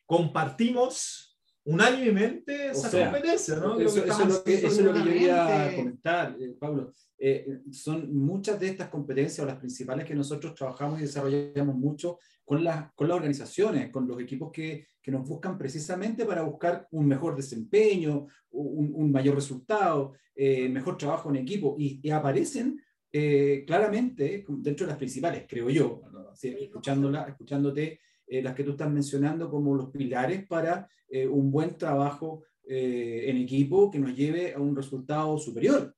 Compartimos 0.05 1.30
unánimemente 1.73 2.71
esa 2.71 2.89
competencia, 2.89 3.55
¿no? 3.55 3.79
Eso, 3.79 4.03
es 4.05 4.19
lo 4.19 4.43
que, 4.43 4.61
yo 4.61 4.93
quería 5.03 5.73
comentar, 5.75 6.35
eh, 6.39 6.55
Pablo. 6.59 6.91
Eh, 7.17 7.59
son 7.71 8.15
muchas 8.15 8.59
de 8.59 8.69
estas 8.69 8.89
competencias 8.89 9.39
o 9.39 9.45
las 9.45 9.59
principales 9.59 10.05
que 10.05 10.15
nosotros 10.15 10.55
trabajamos 10.55 10.99
y 10.99 11.03
desarrollamos 11.03 11.75
mucho 11.75 12.17
con, 12.43 12.65
con 12.95 13.07
las 13.07 13.15
organizaciones, 13.17 13.91
con 13.91 14.07
los 14.07 14.19
equipos 14.19 14.51
que, 14.51 14.87
que, 15.01 15.11
nos 15.11 15.27
buscan 15.27 15.57
precisamente 15.57 16.25
para 16.25 16.41
buscar 16.41 16.87
un 16.91 17.07
mejor 17.07 17.35
desempeño, 17.35 18.25
un, 18.49 18.91
un 18.95 19.11
mayor 19.11 19.35
resultado, 19.35 20.13
eh, 20.35 20.67
mejor 20.69 20.97
trabajo 20.97 21.29
en 21.29 21.35
equipo 21.35 21.75
y, 21.77 21.99
y 22.01 22.09
aparecen 22.09 22.81
eh, 23.13 23.65
claramente 23.67 24.45
dentro 24.47 24.85
de 24.85 24.91
las 24.91 24.97
principales, 24.97 25.43
creo 25.47 25.69
yo, 25.69 26.01
escuchándola, 26.41 27.23
escuchándote 27.23 27.99
eh, 28.31 28.41
las 28.41 28.55
que 28.55 28.63
tú 28.63 28.71
estás 28.71 28.89
mencionando 28.89 29.49
como 29.49 29.75
los 29.75 29.89
pilares 29.89 30.47
para 30.47 30.87
eh, 31.09 31.27
un 31.27 31.51
buen 31.51 31.77
trabajo 31.77 32.43
en 32.63 33.35
equipo 33.35 33.91
que 33.91 33.99
nos 33.99 34.15
lleve 34.15 34.53
a 34.53 34.59
un 34.59 34.73
resultado 34.73 35.37
superior. 35.37 35.93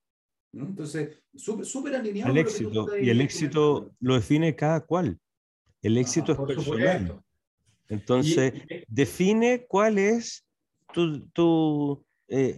Entonces, 0.54 1.20
súper 1.36 1.96
alineado. 1.96 2.32
El 2.32 2.38
éxito, 2.40 2.88
y 2.98 3.10
el 3.12 3.22
éxito 3.22 3.92
lo 4.00 4.16
define 4.16 4.56
cada 4.56 4.80
cual. 4.80 5.20
El 5.84 5.98
éxito 6.00 6.32
es 6.32 6.40
personal. 6.40 7.22
Entonces, 7.90 8.54
define 8.88 9.68
cuál 9.68 10.00
es 10.00 10.44
tu, 10.92 11.28
tu 11.28 12.04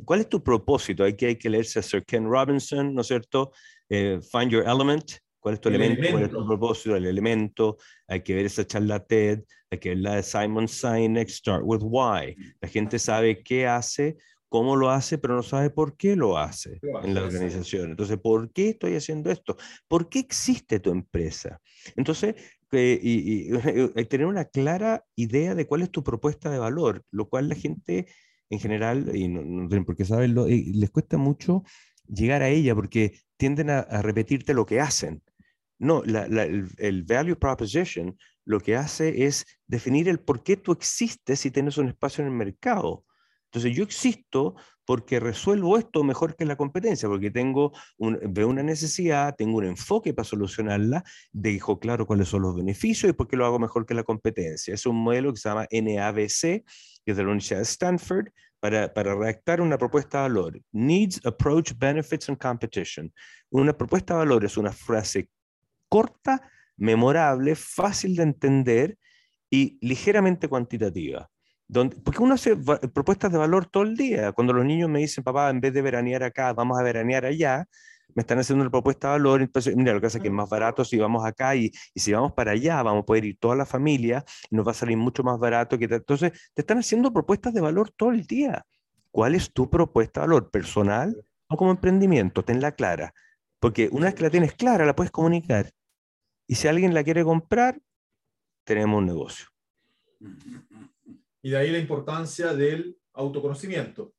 cuál 0.05 0.21
es 0.21 0.29
tu 0.29 0.41
propósito. 0.41 1.03
Hay 1.03 1.17
que, 1.17 1.25
hay 1.25 1.35
que 1.35 1.49
leerse 1.49 1.79
a 1.79 1.81
Sir 1.81 2.05
Ken 2.05 2.23
Robinson, 2.23 2.93
¿no 2.93 3.01
es 3.01 3.07
cierto? 3.07 3.51
Eh, 3.89 4.19
find 4.31 4.51
Your 4.51 4.63
Element, 4.67 5.19
cuál 5.45 5.53
es 5.53 5.62
tu 5.62 5.69
elemento, 5.69 6.01
cuál 6.10 6.23
es 6.23 6.31
tu 6.31 6.43
propósito, 6.43 6.95
el 6.95 7.05
elemento, 7.05 7.77
hay 8.08 8.23
que 8.23 8.34
ver 8.34 8.47
esa 8.47 8.65
charla 8.65 9.05
TED, 9.05 9.43
hay 9.69 9.77
que 9.77 9.89
ver 9.89 9.99
la 9.99 10.15
de 10.15 10.23
Simon 10.23 10.67
Sinek, 10.67 11.29
Start 11.29 11.62
with 11.63 11.81
Why. 11.84 12.36
La 12.60 12.67
gente 12.67 12.97
sabe 12.97 13.43
qué 13.43 13.67
hace, 13.67 14.17
cómo 14.49 14.75
lo 14.75 14.89
hace, 14.89 15.19
pero 15.19 15.36
no 15.36 15.43
sabe 15.43 15.69
por 15.69 15.97
qué 15.97 16.15
lo 16.15 16.39
hace 16.39 16.79
en 17.03 17.13
la 17.13 17.21
organización. 17.21 17.91
Entonces, 17.91 18.17
¿por 18.17 18.51
qué 18.53 18.69
estoy 18.69 18.95
haciendo 18.95 19.29
esto? 19.29 19.55
¿Por 19.88 20.10
qué 20.10 20.17
existe 20.17 20.79
tu 20.79 20.89
empresa? 20.89 21.62
Entonces, 21.95 22.34
y, 22.71 23.51
y, 23.51 23.51
tener 24.10 24.25
una 24.25 24.45
clara 24.45 25.05
idea 25.15 25.53
de 25.53 25.67
cuál 25.67 25.84
es 25.84 25.91
tu 25.91 26.03
propuesta 26.03 26.49
de 26.49 26.58
valor, 26.58 27.03
lo 27.12 27.29
cual 27.29 27.49
la 27.49 27.55
gente 27.55 28.08
en 28.49 28.60
general, 28.60 29.15
y 29.15 29.27
no, 29.27 29.43
no 29.43 29.67
tienen 29.67 29.86
por 29.86 29.95
qué 29.95 30.05
saberlo, 30.05 30.47
les 30.47 30.89
cuesta 30.89 31.17
mucho 31.17 31.62
llegar 32.08 32.41
a 32.41 32.49
ella 32.49 32.73
porque 32.73 33.19
tienden 33.38 33.69
a, 33.69 33.84
repetirte 34.01 34.53
lo 34.53 34.65
que 34.65 34.79
hacen. 34.79 35.21
No, 35.77 36.03
el, 36.03 37.03
value 37.03 37.35
proposition 37.35 38.17
lo 38.45 38.59
que 38.59 38.75
hace 38.75 39.25
es 39.25 39.45
definir 39.67 40.07
el 40.07 40.19
por 40.19 40.43
qué 40.43 40.55
tú 40.55 40.71
existes 40.71 41.39
si 41.39 41.51
tienes 41.51 41.77
un 41.77 41.89
espacio 41.89 42.23
en 42.23 42.31
el 42.31 42.38
mercado. 42.38 43.03
Entonces 43.45 43.75
yo 43.75 43.83
existo 43.83 44.55
porque 44.85 45.19
resuelvo 45.19 45.77
esto 45.77 46.03
mejor 46.03 46.35
que 46.35 46.45
la 46.45 46.55
competencia, 46.55 47.09
porque 47.09 47.31
tengo 47.31 47.71
veo 47.97 48.47
una 48.47 48.63
necesidad, 48.63 49.35
tengo 49.35 49.57
un 49.57 49.65
enfoque 49.65 50.13
para 50.13 50.25
solucionarla, 50.25 51.03
dejo 51.31 51.79
claro 51.79 52.05
cuáles 52.05 52.27
son 52.27 52.43
los 52.43 52.55
beneficios 52.55 53.09
y 53.09 53.13
por 53.13 53.27
qué 53.27 53.35
lo 53.35 53.45
hago 53.45 53.57
mejor 53.57 53.85
que 53.85 53.93
la 53.93 54.03
competencia. 54.03 54.73
Es 54.73 54.85
un 54.85 54.97
modelo 54.97 55.33
que 55.33 55.39
se 55.39 55.49
llama 55.49 55.67
NABC, 55.71 56.63
que 57.03 57.11
es 57.11 57.17
de 57.17 57.23
la 57.23 57.29
Universidad 57.29 57.59
de 57.59 57.63
Stanford, 57.63 58.27
para, 58.59 58.93
para 58.93 59.15
redactar 59.15 59.61
una 59.61 59.77
propuesta 59.77 60.17
de 60.17 60.23
valor. 60.23 60.61
Needs, 60.71 61.21
approach, 61.25 61.73
benefits 61.77 62.29
and 62.29 62.38
competition. 62.38 63.11
Una 63.49 63.75
propuesta 63.75 64.13
de 64.13 64.19
valor 64.19 64.45
es 64.45 64.57
una 64.57 64.71
frase 64.71 65.29
corta, 65.89 66.41
memorable, 66.78 67.56
fácil 67.56 68.15
de 68.15 68.24
entender 68.24 68.98
y 69.50 69.78
ligeramente 69.82 70.48
cuantitativa. 70.48 71.30
Donde, 71.67 71.95
porque 71.98 72.21
uno 72.21 72.36
hace 72.36 72.56
propuestas 72.56 73.32
de 73.32 73.38
valor 73.38 73.65
todo 73.65 73.84
el 73.84 73.95
día. 73.95 74.32
Cuando 74.34 74.54
los 74.54 74.65
niños 74.65 74.89
me 74.89 75.00
dicen, 75.00 75.24
papá, 75.24 75.50
en 75.50 75.62
vez 75.62 75.74
de 75.74 75.82
veranear 75.82 76.24
acá, 76.24 76.54
vamos 76.54 76.80
a 76.80 76.84
veranear 76.84 77.26
allá, 77.26 77.65
me 78.13 78.21
están 78.21 78.39
haciendo 78.39 78.62
una 78.63 78.71
propuesta 78.71 79.08
de 79.08 79.13
valor, 79.13 79.41
entonces, 79.41 79.76
mira, 79.76 79.93
lo 79.93 80.00
que 80.00 80.08
hace 80.08 80.19
es 80.19 80.21
que 80.21 80.30
es 80.30 80.34
más 80.34 80.50
barato 80.50 80.86
si 80.86 80.98
vamos 80.98 81.26
acá 81.26 81.56
y, 81.56 81.71
y, 81.93 82.00
si 82.00 82.13
vamos 82.13 82.34
para 82.34 82.52
allá, 82.52 82.82
vamos 82.82 83.04
a 83.04 83.06
poder 83.06 83.26
ir 83.26 83.38
toda 83.38 83.56
la 83.56 83.65
familia 83.65 84.24
y 84.50 84.56
nos 84.56 84.65
va 84.65 84.71
a 84.71 84.76
salir 84.76 84.95
mucho 84.95 85.24
más 85.24 85.39
barato. 85.39 85.78
Que 85.78 85.86
entonces, 85.86 86.32
te 86.54 86.62
están 86.62 86.78
haciendo 86.78 87.12
propuestas 87.12 87.54
de 87.54 87.62
valor 87.62 87.91
todo 87.91 88.12
el 88.12 88.26
día. 88.26 88.65
¿Cuál 89.12 89.36
es 89.36 89.52
tu 89.52 89.69
propuesta 89.69 90.21
de 90.21 90.28
valor? 90.28 90.52
¿Personal 90.52 91.15
o 91.48 91.58
como 91.58 91.71
emprendimiento? 91.71 92.43
Tenla 92.43 92.74
clara. 92.74 93.13
Porque 93.65 93.89
una 93.91 94.06
vez 94.06 94.13
que 94.13 94.21
la 94.21 94.30
tienes 94.30 94.54
clara, 94.54 94.86
la 94.86 94.95
puedes 94.95 95.10
comunicar. 95.10 95.71
Y 96.45 96.54
si 96.54 96.67
alguien 96.67 96.93
la 96.93 97.04
quiere 97.04 97.23
comprar, 97.23 97.82
tenemos 98.63 98.99
un 98.99 99.08
negocio. 99.08 99.47
Y 101.41 101.49
de 101.49 101.58
ahí 101.58 101.71
la 101.71 101.80
importancia 101.80 102.54
del 102.54 102.95
autoconocimiento. 103.13 104.13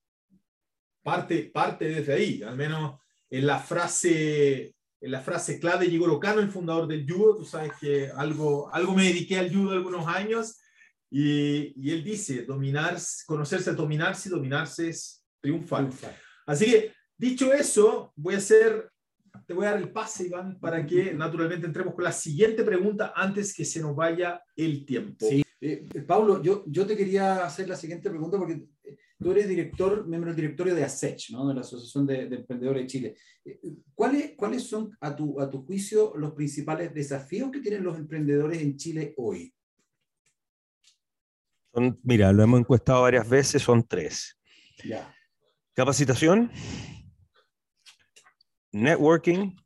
Parte, 1.00 1.44
parte 1.44 1.85
desde 1.85 2.14
ahí, 2.14 2.42
al 2.42 2.56
menos 2.56 3.00
en 3.30 3.46
la 3.46 3.61
frase 3.61 4.74
la 4.98 5.20
frase 5.20 5.61
clave 5.61 5.85
de 5.85 5.92
Jigoro 5.92 6.18
Kano, 6.18 6.40
el 6.40 6.50
fundador 6.50 6.88
del 6.88 7.09
judo. 7.09 7.37
Tú 7.37 7.44
sabes 7.44 7.70
que 7.80 8.11
algo, 8.16 8.68
algo 8.74 8.96
me 8.96 9.04
dediqué 9.04 9.38
al 9.38 9.54
judo 9.54 9.74
algunos 9.74 10.09
años 10.09 10.59
y, 11.09 11.72
y 11.80 11.92
él 11.92 12.02
dice, 12.02 12.42
dominar, 12.42 12.98
conocerse 13.26 13.70
es 13.70 13.76
dominarse 13.76 14.28
y 14.28 14.32
dominarse 14.32 14.88
es 14.88 15.24
triunfar. 15.40 15.88
Así 16.46 16.64
que, 16.64 16.92
dicho 17.16 17.52
eso, 17.52 18.12
voy 18.16 18.35
a 18.35 18.38
hacer, 18.38 18.90
te 19.46 19.55
voy 19.55 19.66
a 19.66 19.70
dar 19.70 19.81
el 19.81 19.90
pase, 19.90 20.27
Iván, 20.27 20.59
para 20.61 20.87
que 20.87 21.12
naturalmente 21.14 21.66
entremos 21.66 21.94
con 21.94 22.05
la 22.05 22.12
siguiente 22.12 22.62
pregunta 22.62 23.12
antes 23.14 23.55
que 23.55 23.64
se 23.64 23.81
nos 23.81 23.94
vaya 23.96 24.42
el 24.55 24.85
tiempo. 24.85 25.27
Sí. 25.29 25.42
Eh, 25.61 25.88
Pablo, 26.07 26.42
yo, 26.42 26.64
yo 26.66 26.87
te 26.87 26.96
quería 26.96 27.44
hacer 27.44 27.68
la 27.68 27.77
siguiente 27.77 28.11
pregunta 28.11 28.37
porque 28.37 28.68
eh, 28.85 28.99
tú 29.18 29.33
eres 29.33 29.49
director, 29.49 30.07
miembro 30.07 30.31
del 30.31 30.37
directorio 30.37 30.75
de 30.75 30.85
ASECH, 30.85 31.31
¿no? 31.31 31.49
de 31.49 31.55
la 31.55 31.62
Asociación 31.62 32.07
de, 32.07 32.29
de, 32.29 32.37
Emprendedores 32.37 32.83
de 32.83 32.87
Chile. 32.87 33.16
Eh, 33.44 33.61
¿Cuáles, 33.94 34.35
¿Cuáles 34.37 34.64
son, 34.64 34.96
a 35.01 35.16
tu, 35.16 35.40
a 35.40 35.51
tu 35.51 35.64
juicio, 35.64 36.12
los 36.16 36.33
principales 36.33 36.92
desafíos 36.92 37.51
que 37.51 37.61
tienen 37.61 37.85
los 37.85 37.99
emprendedores 37.99 38.61
en 38.61 38.77
Chile 38.77 39.14
hoy? 39.16 39.53
Son, 41.72 41.99
mira, 42.03 42.33
lo 42.33 42.42
hemos 42.42 42.61
encuestado 42.61 43.03
varias 43.03 43.29
veces, 43.29 43.62
son 43.62 43.83
tres. 43.87 44.38
Ya. 44.85 45.14
Capacitación, 45.75 46.51
networking 48.76 49.56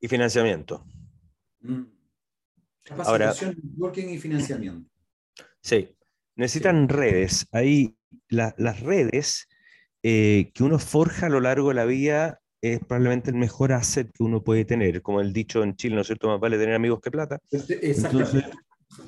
y 0.00 0.08
financiamiento. 0.08 0.84
Mm. 1.60 1.82
Capacitación, 2.84 3.48
Ahora, 3.50 3.60
networking 3.62 4.08
y 4.10 4.18
financiamiento. 4.18 4.90
Sí, 5.62 5.88
necesitan 6.36 6.86
sí. 6.86 6.94
redes. 6.94 7.48
Ahí 7.52 7.96
la, 8.28 8.54
las 8.58 8.80
redes 8.80 9.48
eh, 10.02 10.50
que 10.54 10.62
uno 10.62 10.78
forja 10.78 11.26
a 11.26 11.30
lo 11.30 11.40
largo 11.40 11.68
de 11.68 11.74
la 11.74 11.86
vida 11.86 12.40
es 12.60 12.78
probablemente 12.80 13.30
el 13.30 13.36
mejor 13.36 13.72
asset 13.72 14.10
que 14.12 14.22
uno 14.22 14.42
puede 14.44 14.64
tener. 14.66 15.00
Como 15.00 15.20
el 15.22 15.32
dicho 15.32 15.62
en 15.62 15.76
Chile, 15.76 15.94
¿no 15.94 16.02
es 16.02 16.06
cierto? 16.06 16.28
Más 16.28 16.40
vale 16.40 16.58
tener 16.58 16.74
amigos 16.74 17.00
que 17.00 17.10
plata. 17.10 17.38
Exactamente. 17.50 18.38
Entonces, 18.38 18.44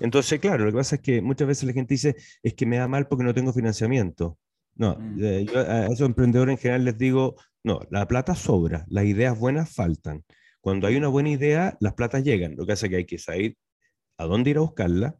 entonces, 0.00 0.40
claro, 0.40 0.64
lo 0.64 0.70
que 0.72 0.78
pasa 0.78 0.96
es 0.96 1.02
que 1.02 1.20
muchas 1.20 1.46
veces 1.46 1.64
la 1.64 1.72
gente 1.74 1.94
dice, 1.94 2.16
es 2.42 2.54
que 2.54 2.66
me 2.66 2.78
da 2.78 2.88
mal 2.88 3.06
porque 3.06 3.24
no 3.24 3.34
tengo 3.34 3.52
financiamiento. 3.52 4.38
No, 4.74 4.96
Mm. 4.98 5.24
eh, 5.24 5.46
yo 5.50 5.58
a 5.60 5.86
esos 5.86 6.06
emprendedores 6.06 6.52
en 6.54 6.58
general 6.58 6.84
les 6.84 6.98
digo, 6.98 7.36
no, 7.66 7.80
la 7.90 8.06
plata 8.06 8.36
sobra, 8.36 8.86
las 8.88 9.06
ideas 9.06 9.36
buenas 9.36 9.74
faltan. 9.74 10.24
Cuando 10.60 10.86
hay 10.86 10.94
una 10.94 11.08
buena 11.08 11.30
idea, 11.30 11.76
las 11.80 11.94
platas 11.94 12.22
llegan. 12.22 12.54
Lo 12.54 12.64
que 12.64 12.74
es 12.74 12.80
que 12.80 12.94
hay 12.94 13.06
que 13.06 13.18
saber 13.18 13.56
a 14.18 14.26
dónde 14.26 14.50
ir 14.50 14.58
a 14.58 14.60
buscarla, 14.60 15.16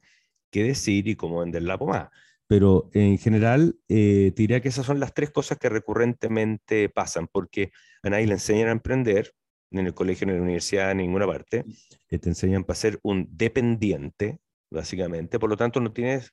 qué 0.53 0.63
decir 0.63 1.09
y 1.09 1.17
cómo 1.17 1.41
vender 1.41 1.63
la 1.63 1.77
pomada. 1.77 2.13
Pero 2.47 2.89
en 2.93 3.19
general, 3.19 3.75
eh, 3.89 4.31
te 4.37 4.43
diría 4.43 4.61
que 4.61 4.69
esas 4.69 4.87
son 4.87 5.01
las 5.01 5.13
tres 5.13 5.31
cosas 5.31 5.59
que 5.59 5.69
recurrentemente 5.69 6.89
pasan, 6.89 7.27
porque 7.27 7.73
a 8.05 8.11
nadie 8.11 8.29
le 8.29 8.35
enseñan 8.35 8.69
a 8.69 8.73
emprender, 8.73 9.33
en 9.73 9.85
el 9.85 9.95
colegio, 9.95 10.29
en 10.29 10.37
la 10.37 10.43
universidad, 10.43 10.95
ni 10.95 11.03
en 11.03 11.09
ninguna 11.09 11.27
parte. 11.27 11.65
Eh, 12.09 12.19
te 12.21 12.29
enseñan 12.29 12.63
para 12.63 12.77
ser 12.77 13.01
un 13.03 13.27
dependiente, 13.29 14.39
básicamente. 14.71 15.41
Por 15.41 15.51
lo 15.51 15.57
tanto, 15.57 15.81
no 15.81 15.93
tienes 15.93 16.33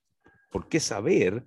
por 0.52 0.70
qué 0.70 0.80
saber 0.80 1.44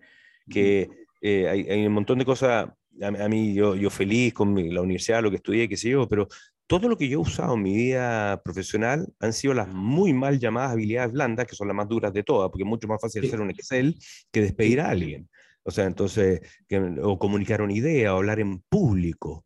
que 0.51 0.91
eh, 1.23 1.49
hay, 1.49 1.87
un 1.87 1.93
montón 1.93 2.19
de 2.19 2.25
cosas. 2.25 2.69
A, 3.03 3.09
a 3.09 3.29
mí, 3.29 3.55
yo, 3.55 3.75
yo 3.75 3.91
feliz 3.91 4.33
con 4.35 4.53
mi, 4.53 4.71
la 4.71 4.83
universidad, 4.83 5.23
lo 5.23 5.31
que 5.31 5.37
estudié, 5.37 5.69
qué 5.69 5.77
sé 5.77 5.91
yo, 5.91 6.09
pero 6.09 6.29
todo 6.67 6.89
lo 6.89 6.97
que 6.97 7.09
yo 7.09 7.19
he 7.19 7.23
usado 7.23 7.55
en 7.55 7.63
mi 7.63 7.75
vida 7.75 8.43
profesional 8.43 9.13
han 9.21 9.33
sido 9.33 9.55
las 9.55 9.69
muy 9.69 10.13
mal 10.13 10.39
llamadas 10.39 10.73
habilidades 10.73 11.13
blandas, 11.13 11.47
que 11.47 11.55
son 11.55 11.69
las 11.69 11.77
más 11.77 11.89
duras 11.89 12.13
de 12.13 12.23
todas, 12.23 12.51
porque 12.51 12.65
es 12.65 12.69
mucho 12.69 12.89
más 12.89 13.01
fácil 13.01 13.25
hacer 13.25 13.41
un 13.41 13.51
Excel 13.51 13.97
que 14.33 14.41
despedir 14.43 14.81
a 14.81 14.91
alguien. 14.91 15.29
O 15.63 15.71
sea, 15.71 15.85
entonces, 15.85 16.41
que, 16.69 16.79
o 16.79 17.19
comunicar 17.19 17.63
una 17.63 17.73
idea, 17.73 18.15
o 18.15 18.19
hablar 18.19 18.41
en 18.41 18.61
público. 18.69 19.45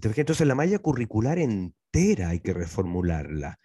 Entonces, 0.00 0.46
la 0.46 0.54
malla 0.54 0.78
curricular 0.78 1.38
entera 1.38 2.30
hay 2.30 2.40
que 2.40 2.54
reformularla. 2.54 3.58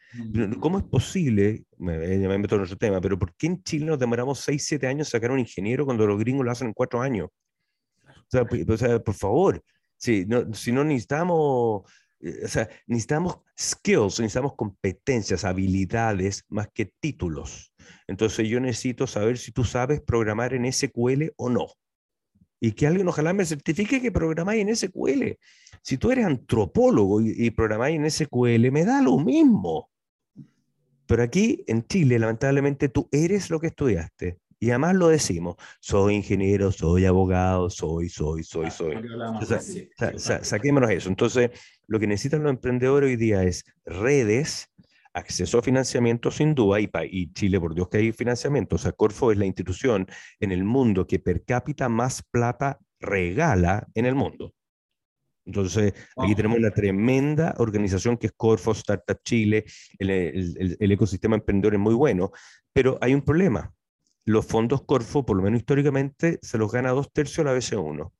¿Cómo 0.59 0.77
es 0.79 0.83
posible? 0.83 1.65
Me, 1.77 1.97
me 1.97 2.37
meto 2.37 2.55
en 2.55 2.61
otro 2.61 2.77
tema, 2.77 2.99
pero 3.01 3.17
¿por 3.19 3.35
qué 3.35 3.47
en 3.47 3.63
Chile 3.63 3.85
nos 3.85 3.99
demoramos 3.99 4.39
6, 4.39 4.65
7 4.65 4.87
años 4.87 5.09
sacar 5.09 5.31
un 5.31 5.39
ingeniero 5.39 5.85
cuando 5.85 6.07
los 6.07 6.19
gringos 6.19 6.45
lo 6.45 6.51
hacen 6.51 6.67
en 6.67 6.73
4 6.73 7.01
años? 7.01 7.29
Sea, 8.33 8.47
o 8.67 8.77
sea, 8.77 8.99
por 8.99 9.13
favor, 9.13 9.63
si 9.95 10.25
no, 10.25 10.51
si 10.55 10.71
no 10.71 10.83
necesitamos, 10.83 11.83
eh, 12.19 12.41
o 12.45 12.47
sea, 12.47 12.67
necesitamos 12.87 13.37
skills, 13.55 14.19
necesitamos 14.19 14.55
competencias, 14.55 15.45
habilidades, 15.45 16.43
más 16.49 16.67
que 16.73 16.91
títulos. 16.99 17.75
Entonces 18.07 18.49
yo 18.49 18.59
necesito 18.59 19.05
saber 19.05 19.37
si 19.37 19.51
tú 19.51 19.63
sabes 19.63 20.01
programar 20.01 20.55
en 20.55 20.71
SQL 20.71 21.33
o 21.35 21.49
no. 21.49 21.67
Y 22.59 22.71
que 22.71 22.87
alguien 22.87 23.07
ojalá 23.07 23.33
me 23.33 23.45
certifique 23.45 24.01
que 24.01 24.11
programáis 24.11 24.61
en 24.61 24.75
SQL. 24.75 25.37
Si 25.83 25.97
tú 25.99 26.11
eres 26.11 26.25
antropólogo 26.25 27.21
y, 27.21 27.35
y 27.37 27.51
programáis 27.51 27.95
en 27.95 28.09
SQL, 28.09 28.71
me 28.71 28.85
da 28.85 28.99
lo 28.99 29.19
mismo. 29.19 29.91
Pero 31.05 31.21
aquí 31.21 31.63
en 31.67 31.85
Chile, 31.85 32.17
lamentablemente, 32.17 32.89
tú 32.89 33.07
eres 33.11 33.51
lo 33.51 33.59
que 33.59 33.67
estudiaste. 33.67 34.39
Y 34.63 34.69
además 34.69 34.95
lo 34.95 35.09
decimos, 35.09 35.57
soy 35.81 36.15
ingeniero, 36.15 36.71
soy 36.71 37.03
abogado, 37.03 37.69
soy, 37.69 38.07
soy, 38.07 38.43
soy, 38.45 38.71
soy. 38.71 38.95
O 39.41 39.45
sea, 39.45 39.59
sa 39.97 40.17
sa 40.17 40.43
saquémonos 40.45 40.89
eso. 40.89 41.09
Entonces, 41.09 41.49
lo 41.85 41.99
que 41.99 42.07
necesitan 42.07 42.43
los 42.43 42.49
emprendedores 42.49 43.09
hoy 43.09 43.17
día 43.17 43.43
es 43.43 43.65
redes, 43.85 44.69
acceso 45.13 45.57
a 45.59 45.61
financiamiento 45.61 46.31
sin 46.31 46.55
duda, 46.55 46.79
y, 46.79 46.89
y 47.11 47.33
Chile, 47.33 47.59
por 47.59 47.75
Dios 47.75 47.89
que 47.89 47.97
hay 47.97 48.13
financiamiento. 48.13 48.77
O 48.77 48.79
sea, 48.79 48.93
Corfo 48.93 49.33
es 49.33 49.37
la 49.37 49.45
institución 49.45 50.07
en 50.39 50.53
el 50.53 50.63
mundo 50.63 51.05
que 51.07 51.19
per 51.19 51.43
cápita 51.43 51.89
más 51.89 52.23
plata 52.23 52.79
regala 53.01 53.85
en 53.95 54.05
el 54.05 54.15
mundo. 54.15 54.53
Entonces, 55.45 55.93
aquí 56.15 56.35
tenemos 56.35 56.57
una 56.57 56.71
tremenda 56.71 57.53
organización 57.57 58.15
que 58.15 58.27
es 58.27 58.33
Corfo, 58.33 58.71
Startup 58.71 59.19
Chile, 59.25 59.65
el- 59.99 60.09
el- 60.09 60.77
el 60.79 60.91
ecosistema 60.93 61.35
emprendedor 61.35 61.73
es 61.73 61.81
muy 61.81 61.95
bueno, 61.95 62.31
pero 62.71 62.97
hay 63.01 63.13
un 63.13 63.23
problema. 63.23 63.73
Los 64.25 64.45
fondos 64.45 64.83
Corfo, 64.83 65.25
por 65.25 65.37
lo 65.37 65.43
menos 65.43 65.59
históricamente, 65.59 66.39
se 66.41 66.57
los 66.57 66.71
gana 66.71 66.91
dos 66.91 67.11
tercios 67.11 67.45
la 67.45 67.53
BC1. 67.53 68.11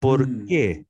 ¿Por 0.00 0.26
Mm. 0.28 0.46
qué? 0.46 0.86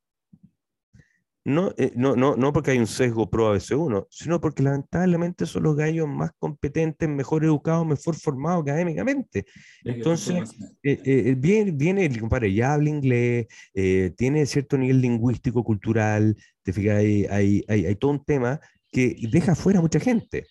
No, 1.47 1.75
eh, 1.77 1.93
no, 1.95 2.17
no, 2.17 2.37
no 2.37 2.55
porque 2.55 2.71
hay 2.71 2.79
un 2.79 2.87
sesgo 2.87 3.29
pro 3.29 3.53
ABC1, 3.55 4.07
sino 4.09 4.41
porque 4.41 4.63
lamentablemente 4.63 5.45
son 5.45 5.65
los 5.65 5.77
gallos 5.77 6.09
más 6.09 6.31
competentes, 6.39 7.07
mejor 7.07 7.45
educados, 7.45 7.87
mejor 7.87 8.17
formados 8.17 8.63
académicamente. 8.63 9.45
Entonces, 9.85 10.51
eh, 10.83 11.03
eh, 11.05 11.35
viene, 11.37 11.73
viene 11.73 12.07
el 12.07 12.19
compadre, 12.19 12.51
ya 12.55 12.73
habla 12.73 12.89
inglés, 12.89 13.47
eh, 13.75 14.15
tiene 14.17 14.47
cierto 14.47 14.79
nivel 14.79 15.03
lingüístico, 15.03 15.63
cultural, 15.63 16.35
te 16.63 16.73
fijas, 16.73 16.97
hay, 16.97 17.27
hay, 17.27 17.63
hay, 17.69 17.87
hay 17.87 17.97
todo 17.97 18.13
un 18.13 18.25
tema 18.25 18.59
que 18.91 19.15
deja 19.31 19.55
fuera 19.55 19.81
a 19.81 19.83
mucha 19.83 20.01
gente. 20.01 20.47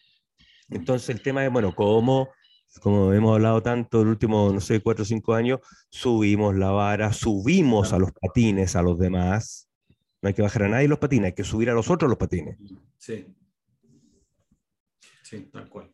Entonces, 0.70 1.10
el 1.10 1.24
tema 1.24 1.44
es, 1.44 1.52
bueno, 1.52 1.74
¿cómo? 1.74 2.30
Como 2.82 3.14
hemos 3.14 3.34
hablado 3.36 3.62
tanto 3.62 4.02
el 4.02 4.08
último, 4.08 4.52
no 4.52 4.60
sé, 4.60 4.82
cuatro 4.82 5.04
o 5.04 5.06
cinco 5.06 5.34
años, 5.34 5.60
subimos 5.90 6.56
la 6.56 6.72
vara, 6.72 7.14
subimos 7.14 7.94
a 7.94 8.00
los 8.00 8.12
patines 8.12 8.76
a 8.76 8.82
los 8.82 8.98
demás. 8.98 9.70
No 10.22 10.28
hay 10.28 10.34
que 10.34 10.42
bajar 10.42 10.64
a 10.64 10.70
nadie 10.70 10.88
los 10.88 11.00
patines, 11.00 11.28
hay 11.28 11.34
que 11.34 11.44
subir 11.44 11.70
a 11.70 11.74
los 11.74 11.90
otros 11.90 12.10
los 12.10 12.18
patines. 12.18 12.58
Sí. 12.98 13.26
Sí, 15.22 15.50
tal 15.52 15.70
cual. 15.70 15.92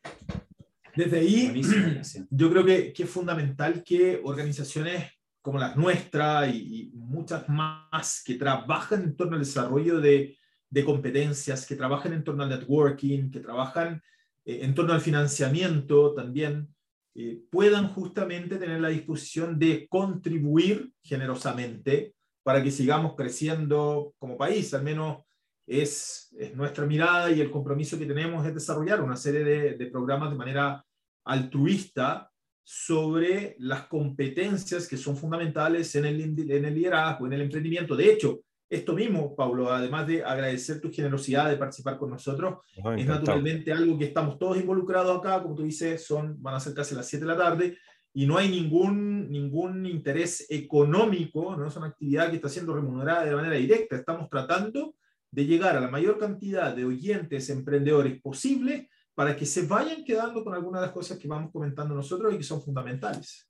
Desde 0.96 1.20
ahí, 1.20 1.62
yo 2.30 2.50
creo 2.50 2.66
que, 2.66 2.94
que 2.94 3.04
es 3.04 3.10
fundamental 3.10 3.84
que 3.84 4.22
organizaciones 4.24 5.12
como 5.42 5.60
las 5.60 5.78
nuestras 5.78 6.54
y, 6.54 6.58
y 6.58 6.92
muchas 6.94 7.48
más 7.48 8.24
que 8.24 8.36
trabajan 8.36 9.04
en 9.04 9.16
torno 9.16 9.36
al 9.36 9.42
desarrollo 9.42 10.00
de, 10.00 10.38
de 10.70 10.86
competencias, 10.86 11.66
que 11.66 11.76
trabajan 11.76 12.14
en 12.14 12.24
torno 12.24 12.44
al 12.44 12.50
networking, 12.50 13.32
que 13.32 13.40
trabajan 13.40 14.02
eh, 14.50 14.66
en 14.66 14.74
torno 14.74 14.94
al 14.94 15.02
financiamiento 15.02 16.16
también, 16.16 16.74
eh, 17.14 17.40
puedan 17.52 17.90
justamente 17.90 18.58
tener 18.58 18.82
la 18.82 18.90
disposición 18.90 19.60
de 19.60 19.88
contribuir 19.88 20.92
generosamente 21.04 22.16
para 22.44 22.64
que 22.64 22.72
sigamos 22.72 23.14
creciendo 23.16 24.16
como 24.18 24.38
país. 24.38 24.74
Al 24.74 24.82
menos 24.82 25.24
es, 25.68 26.36
es 26.36 26.56
nuestra 26.56 26.88
mirada 26.88 27.30
y 27.30 27.42
el 27.42 27.52
compromiso 27.52 28.00
que 28.00 28.08
tenemos 28.08 28.44
es 28.44 28.56
desarrollar 28.56 29.04
una 29.04 29.16
serie 29.16 29.44
de, 29.44 29.78
de 29.78 29.86
programas 29.86 30.32
de 30.32 30.38
manera 30.38 30.84
altruista 31.26 32.32
sobre 32.64 33.56
las 33.60 33.86
competencias 33.86 34.88
que 34.88 34.98
son 34.98 35.16
fundamentales 35.16 35.94
en 35.94 36.06
el, 36.06 36.22
en 36.52 36.66
el 36.66 36.74
liderazgo, 36.74 37.28
en 37.28 37.34
el 37.34 37.42
emprendimiento. 37.42 37.96
De 37.96 38.12
hecho, 38.12 38.40
esto 38.70 38.94
mismo, 38.94 39.36
Pablo, 39.36 39.72
además 39.72 40.06
de 40.06 40.24
agradecer 40.24 40.80
tu 40.80 40.92
generosidad 40.92 41.50
de 41.50 41.58
participar 41.58 41.98
con 41.98 42.12
nosotros, 42.12 42.60
es 42.98 43.06
naturalmente 43.06 43.74
algo 43.74 43.98
que 43.98 44.06
estamos 44.06 44.38
todos 44.38 44.58
involucrados 44.58 45.18
acá, 45.18 45.42
como 45.42 45.56
tú 45.56 45.64
dices, 45.64 46.06
son, 46.06 46.42
van 46.42 46.56
a 46.56 46.60
ser 46.60 46.76
casi 46.76 46.94
las 46.94 47.08
7 47.08 47.26
de 47.26 47.32
la 47.32 47.38
tarde, 47.38 47.78
y 48.14 48.28
no 48.28 48.38
hay 48.38 48.50
ningún, 48.50 49.32
ningún 49.32 49.86
interés 49.86 50.46
económico, 50.50 51.56
no 51.56 51.68
es 51.68 51.76
una 51.78 51.88
actividad 51.88 52.30
que 52.30 52.36
está 52.36 52.50
siendo 52.50 52.76
remunerada 52.76 53.26
de 53.26 53.36
manera 53.36 53.56
directa, 53.56 53.96
estamos 53.96 54.30
tratando 54.30 54.96
de 55.32 55.46
llegar 55.46 55.76
a 55.76 55.82
la 55.82 55.90
mayor 55.90 56.18
cantidad 56.20 56.76
de 56.76 56.86
oyentes 56.86 57.50
emprendedores 57.50 58.22
posible 58.22 58.90
para 59.16 59.36
que 59.36 59.46
se 59.46 59.68
vayan 59.68 60.04
quedando 60.04 60.44
con 60.44 60.54
algunas 60.54 60.82
de 60.82 60.88
las 60.88 60.94
cosas 60.94 61.18
que 61.18 61.28
vamos 61.28 61.52
comentando 61.52 61.94
nosotros 61.94 62.34
y 62.34 62.38
que 62.38 62.44
son 62.44 62.62
fundamentales. 62.62 63.49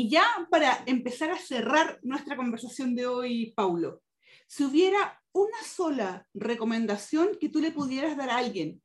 Y 0.00 0.08
ya 0.08 0.24
para 0.50 0.82
empezar 0.86 1.30
a 1.30 1.36
cerrar 1.36 2.00
nuestra 2.02 2.34
conversación 2.34 2.94
de 2.94 3.06
hoy, 3.06 3.52
Paulo, 3.54 4.02
si 4.46 4.64
hubiera 4.64 5.22
una 5.30 5.62
sola 5.62 6.26
recomendación 6.32 7.36
que 7.38 7.50
tú 7.50 7.60
le 7.60 7.70
pudieras 7.70 8.16
dar 8.16 8.30
a 8.30 8.38
alguien 8.38 8.80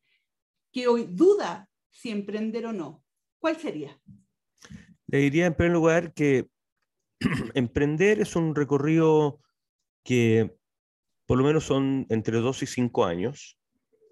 que 0.74 0.90
hoy 0.90 1.08
duda 1.10 1.70
si 1.90 2.10
emprender 2.10 2.66
o 2.66 2.74
no, 2.74 3.02
¿cuál 3.40 3.56
sería? 3.56 3.98
Le 5.08 5.20
diría 5.20 5.46
en 5.46 5.54
primer 5.54 5.72
lugar 5.72 6.14
que 6.14 6.50
emprender 7.54 8.20
es 8.20 8.36
un 8.36 8.54
recorrido 8.54 9.40
que 10.04 10.54
por 11.26 11.38
lo 11.38 11.46
menos 11.46 11.64
son 11.64 12.08
entre 12.10 12.40
dos 12.40 12.62
y 12.62 12.66
cinco 12.66 13.06
años 13.06 13.58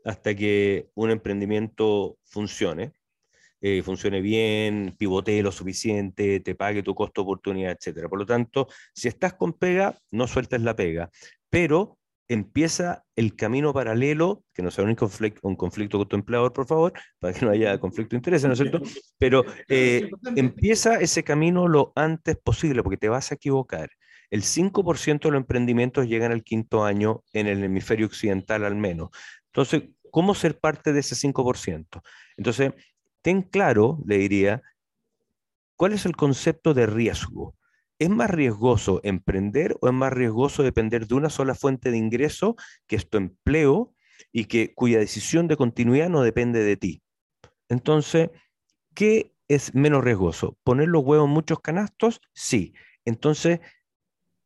hasta 0.06 0.34
que 0.34 0.89
un 0.94 1.12
emprendimiento 1.12 2.18
funcione, 2.24 2.94
eh, 3.65 3.82
funcione 3.82 4.19
bien, 4.19 4.93
pivotee 4.97 5.41
lo 5.41 5.49
suficiente, 5.49 6.41
te 6.41 6.54
pague 6.54 6.84
tu 6.84 6.93
costo 6.93 7.21
oportunidad, 7.21 7.71
etc. 7.71 8.10
Por 8.10 8.19
lo 8.19 8.26
tanto, 8.26 8.67
si 8.93 9.08
estás 9.08 9.36
con 9.36 9.54
pega, 9.54 9.97
no 10.12 10.28
sueltes 10.28 10.62
la 10.62 10.76
pega, 10.76 11.10
pero 11.49 11.97
empieza 12.28 13.06
el 13.15 13.38
camino 13.38 13.71
paralelo, 13.73 14.43
que 14.54 14.63
no 14.63 14.69
sea 14.69 14.84
un 14.84 14.95
conflicto, 14.95 15.47
un 15.47 15.56
conflicto 15.56 15.97
con 15.97 16.10
tu 16.10 16.15
empleador, 16.17 16.52
por 16.52 16.67
favor, 16.67 16.91
para 17.19 17.34
que 17.34 17.45
no 17.45 17.52
haya 17.52 17.80
conflicto 17.80 18.12
de 18.12 18.17
interés, 18.17 18.43
¿no 18.43 18.52
es 18.52 18.60
cierto? 18.60 18.82
Pero 19.17 19.45
eh, 19.69 20.10
empieza 20.36 20.99
ese 20.99 21.23
camino 21.23 21.69
lo 21.69 21.93
antes 21.95 22.36
posible, 22.36 22.84
porque 22.84 22.97
te 22.97 23.08
vas 23.08 23.32
a 23.32 23.36
equivocar. 23.36 23.89
El 24.30 24.41
5% 24.41 25.21
de 25.21 25.32
los 25.32 25.39
emprendimientos 25.39 26.10
llegan 26.10 26.34
al 26.34 26.43
quinto 26.43 26.84
año 26.84 27.23
en 27.32 27.47
el 27.47 27.63
hemisferio 27.63 28.08
occidental 28.08 28.65
al 28.65 28.76
menos. 28.76 29.12
Entonces, 29.54 29.84
¿cómo 30.12 30.36
ser 30.36 30.60
parte 30.60 30.91
de 30.91 30.99
ese 30.99 31.15
5%? 31.15 32.02
Entonces, 32.36 32.73
ten 33.24 33.42
claro, 33.42 34.00
le 34.06 34.18
diría, 34.18 34.62
¿cuál 35.76 35.94
es 35.94 36.06
el 36.06 36.16
concepto 36.16 36.76
de 36.76 36.86
riesgo? 36.86 37.56
¿Es 37.98 38.10
más 38.10 38.30
riesgoso 38.30 39.00
emprender 39.04 39.78
o 39.82 39.88
es 39.88 39.94
más 39.94 40.14
riesgoso 40.14 40.62
depender 40.62 41.08
de 41.08 41.16
una 41.16 41.30
sola 41.30 41.56
fuente 41.56 41.90
de 41.90 41.98
ingreso, 41.98 42.56
que 42.86 42.98
es 42.98 43.10
tu 43.10 43.18
empleo, 43.18 43.96
y 44.32 44.46
que, 44.46 44.74
cuya 44.74 45.00
decisión 45.00 45.48
de 45.48 45.58
continuidad 45.58 46.10
no 46.10 46.22
depende 46.22 46.64
de 46.64 46.78
ti? 46.78 47.02
Entonces, 47.70 48.30
¿qué 48.94 49.34
es 49.48 49.74
menos 49.74 50.04
riesgoso? 50.04 50.58
¿Poner 50.64 50.90
los 50.90 51.04
huevos 51.04 51.28
en 51.28 51.34
muchos 51.34 51.60
canastos? 51.62 52.22
Sí. 52.34 52.74
Entonces, 53.06 53.60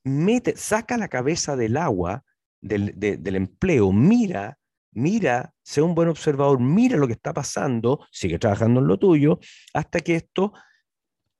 mete, 0.03 0.55
saca 0.55 0.97
la 0.97 1.07
cabeza 1.07 1.55
del 1.55 1.77
agua 1.77 2.23
del, 2.61 2.93
del 2.95 3.35
empleo, 3.35 3.91
mira, 3.91 4.59
mira, 4.97 5.53
sea 5.63 5.83
un 5.83 5.95
buen 5.95 6.09
observador, 6.09 6.59
mira 6.59 6.97
lo 6.97 7.07
que 7.07 7.13
está 7.13 7.33
pasando, 7.33 8.05
sigue 8.11 8.39
trabajando 8.39 8.79
en 8.79 8.87
lo 8.87 8.97
tuyo, 8.97 9.39
hasta 9.73 9.99
que 9.99 10.15
esto 10.15 10.53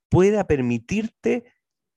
pueda 0.10 0.46
permitirte 0.46 1.44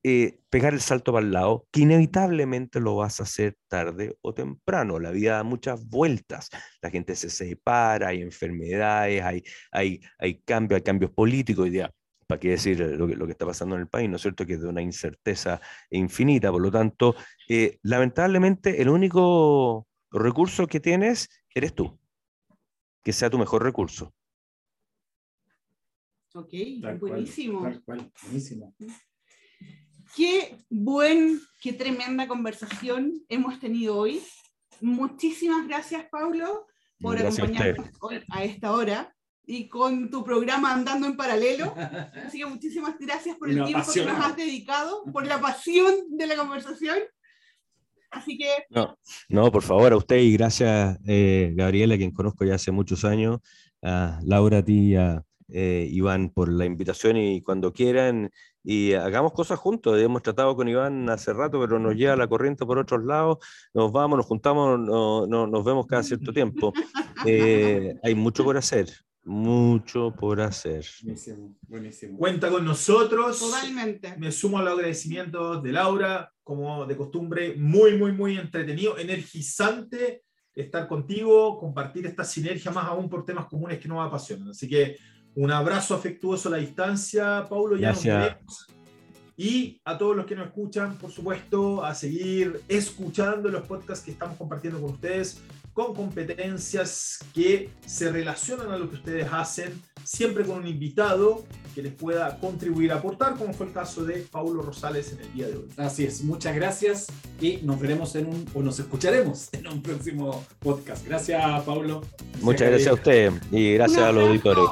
eh, 0.03 0.39
pegar 0.49 0.73
el 0.73 0.81
salto 0.81 1.13
para 1.13 1.27
el 1.27 1.33
lado, 1.33 1.67
que 1.71 1.83
inevitablemente 1.83 2.81
lo 2.81 2.97
vas 2.97 3.21
a 3.21 3.25
hacer 3.25 3.57
tarde 3.69 4.17
o 4.23 4.33
temprano. 4.33 4.99
La 4.99 5.11
vida 5.11 5.37
da 5.37 5.43
muchas 5.43 5.87
vueltas, 5.87 6.49
la 6.81 6.89
gente 6.91 7.15
se 7.15 7.29
separa, 7.29 8.09
hay 8.09 8.23
enfermedades, 8.23 9.23
hay, 9.23 9.45
hay, 9.71 10.01
hay 10.19 10.41
cambios, 10.41 10.79
hay 10.79 10.83
cambios 10.83 11.11
políticos. 11.11 11.69
Y 11.69 11.73
ya, 11.73 11.91
¿para 12.27 12.41
qué 12.41 12.51
decir 12.51 12.81
lo 12.81 13.07
que, 13.07 13.33
está 13.33 13.45
pasando 13.45 13.75
en 13.75 13.83
el 13.83 13.89
país? 13.89 14.09
¿No 14.09 14.17
es 14.17 14.23
cierto? 14.23 14.47
Que 14.47 14.55
es 14.55 14.63
de 14.63 14.69
una 14.69 14.81
incerteza 14.81 15.61
infinita. 15.91 16.51
Por 16.51 16.63
lo 16.63 16.71
tanto, 16.71 17.15
eh, 17.49 17.79
lamentablemente, 17.83 18.81
el 18.81 18.89
único 18.89 19.87
recurso 20.11 20.67
que 20.67 20.81
tienes 20.81 21.29
eres 21.55 21.75
tú. 21.75 21.99
Que 23.03 23.13
sea 23.13 23.31
tu 23.31 23.39
mejor 23.39 23.63
recurso. 23.63 24.13
Ok, 26.35 26.53
buenísimo. 27.01 27.69
buenísimo. 27.87 28.75
Qué 30.15 30.57
buen, 30.69 31.41
qué 31.61 31.73
tremenda 31.73 32.29
conversación 32.29 33.25
hemos 33.29 33.59
tenido 33.59 33.97
hoy. 33.97 34.23
Muchísimas 34.81 35.67
gracias, 35.67 36.07
Pablo, 36.11 36.67
por 37.01 37.19
acompañarnos 37.19 37.91
hoy 38.01 38.25
a 38.29 38.45
esta 38.45 38.73
hora 38.73 39.15
y 39.45 39.69
con 39.69 40.11
tu 40.11 40.25
programa 40.25 40.73
andando 40.73 41.07
en 41.07 41.17
paralelo. 41.17 41.75
Así 42.27 42.39
que 42.39 42.47
muchísimas 42.47 42.99
gracias 42.99 43.37
por 43.37 43.51
el 43.51 43.65
tiempo 43.65 43.93
que 43.93 44.05
nos 44.05 44.25
has 44.25 44.37
dedicado, 44.37 45.05
por 45.13 45.27
la 45.27 45.41
pasión 45.41 45.95
de 46.11 46.27
la 46.27 46.37
conversación. 46.37 46.99
Así 48.11 48.37
que... 48.37 48.49
No, 48.71 48.99
no 49.29 49.53
por 49.53 49.63
favor, 49.63 49.93
a 49.93 49.97
usted 49.97 50.19
y 50.19 50.33
gracias, 50.33 50.99
eh, 51.07 51.53
Gabriela, 51.55 51.97
quien 51.97 52.11
conozco 52.11 52.45
ya 52.45 52.57
hace 52.57 52.73
muchos 52.73 53.05
años, 53.05 53.41
a 53.83 54.21
Laura, 54.25 54.59
a 54.59 54.65
ti 54.65 54.93
y 54.93 54.97
a 54.97 55.23
eh, 55.49 55.89
Iván, 55.91 56.31
por 56.31 56.49
la 56.49 56.65
invitación 56.65 57.17
y 57.17 57.43
cuando 57.43 57.73
quieran 57.73 58.31
y 58.63 58.93
hagamos 58.93 59.33
cosas 59.33 59.59
juntos. 59.59 59.99
Hemos 60.01 60.23
tratado 60.23 60.55
con 60.55 60.69
Iván 60.69 61.09
hace 61.09 61.33
rato, 61.33 61.61
pero 61.61 61.79
nos 61.79 61.95
lleva 61.95 62.17
la 62.17 62.29
corriente 62.29 62.65
por 62.67 62.79
otros 62.79 63.05
lados. 63.05 63.39
Nos 63.75 63.91
vamos, 63.93 64.19
nos 64.19 64.27
juntamos, 64.27 64.79
no, 64.79 65.27
nos 65.27 65.65
vemos 65.65 65.87
cada 65.87 66.03
cierto 66.03 66.33
tiempo. 66.33 66.73
Eh, 67.27 67.97
hay 68.03 68.15
mucho 68.15 68.43
por 68.45 68.57
hacer 68.57 68.89
mucho 69.25 70.15
por 70.19 70.41
hacer. 70.41 70.85
Buenísimo, 71.03 71.55
buenísimo. 71.69 72.19
Cuenta 72.19 72.51
con 72.51 72.65
nosotros. 72.65 73.39
Totalmente. 73.39 74.17
Me 74.19 74.33
sumo 74.33 74.59
a 74.59 74.63
los 74.63 74.75
agradecimientos 74.75 75.63
de 75.63 75.73
Laura, 75.73 76.33
como 76.43 76.87
de 76.87 76.97
costumbre, 76.97 77.55
muy, 77.57 77.97
muy, 77.97 78.13
muy 78.13 78.39
entretenido, 78.39 78.99
energizante 78.99 80.23
estar 80.55 80.89
contigo, 80.89 81.59
compartir 81.59 82.07
esta 82.07 82.25
sinergia 82.25 82.71
más 82.71 82.87
aún 82.87 83.09
por 83.09 83.25
temas 83.25 83.47
comunes 83.47 83.79
que 83.79 83.89
nos 83.89 84.07
apasionan. 84.07 84.51
Así 84.51 84.69
que 84.69 84.97
un 85.35 85.51
abrazo 85.51 85.95
afectuoso 85.95 86.49
a 86.49 86.53
la 86.53 86.59
distancia, 86.59 87.47
Paulo. 87.49 87.77
Ya 87.77 87.93
Gracias. 87.93 88.37
Y 89.37 89.81
a 89.87 89.97
todos 89.97 90.15
los 90.15 90.27
que 90.27 90.37
nos 90.37 90.49
escuchan, 90.49 90.99
por 90.99 91.11
supuesto, 91.11 91.83
a 91.83 91.95
seguir 91.95 92.61
escuchando 92.69 93.49
los 93.49 93.63
podcasts 93.63 94.05
que 94.05 94.11
estamos 94.11 94.37
compartiendo 94.37 94.81
con 94.83 94.91
ustedes 94.91 95.41
con 95.73 95.95
competencias 95.95 97.19
que 97.35 97.71
se 97.87 98.11
relacionan 98.11 98.71
a 98.71 98.77
lo 98.77 98.89
que 98.89 98.97
ustedes 98.97 99.29
hacen, 99.31 99.81
siempre 100.05 100.45
con 100.45 100.59
un 100.59 100.67
invitado 100.67 101.45
que 101.75 101.83
les 101.83 101.93
pueda 101.93 102.39
contribuir 102.39 102.93
a 102.93 102.97
aportar, 102.97 103.37
como 103.37 103.53
fue 103.53 103.67
el 103.67 103.73
caso 103.73 104.05
de 104.05 104.27
Paulo 104.31 104.63
Rosales 104.63 105.13
en 105.13 105.21
el 105.21 105.33
día 105.33 105.47
de 105.47 105.57
hoy. 105.57 105.69
Así 105.77 106.05
es, 106.05 106.23
muchas 106.23 106.55
gracias 106.55 107.07
y 107.41 107.59
nos 107.59 107.79
veremos 107.81 108.15
en 108.17 108.27
un, 108.27 108.47
o 108.55 108.63
nos 108.63 108.79
escucharemos 108.79 109.49
en 109.53 109.69
un 109.69 109.83
próximo 109.83 110.45
podcast. 110.59 111.07
Gracias, 111.07 111.63
Paulo. 111.63 112.03
Muchas 112.41 112.69
gracias 112.69 112.89
a 112.91 112.95
usted 112.95 113.33
y 113.51 113.75
gracias 113.75 114.03
a 114.03 114.13
los 114.13 114.29
auditores. 114.29 114.65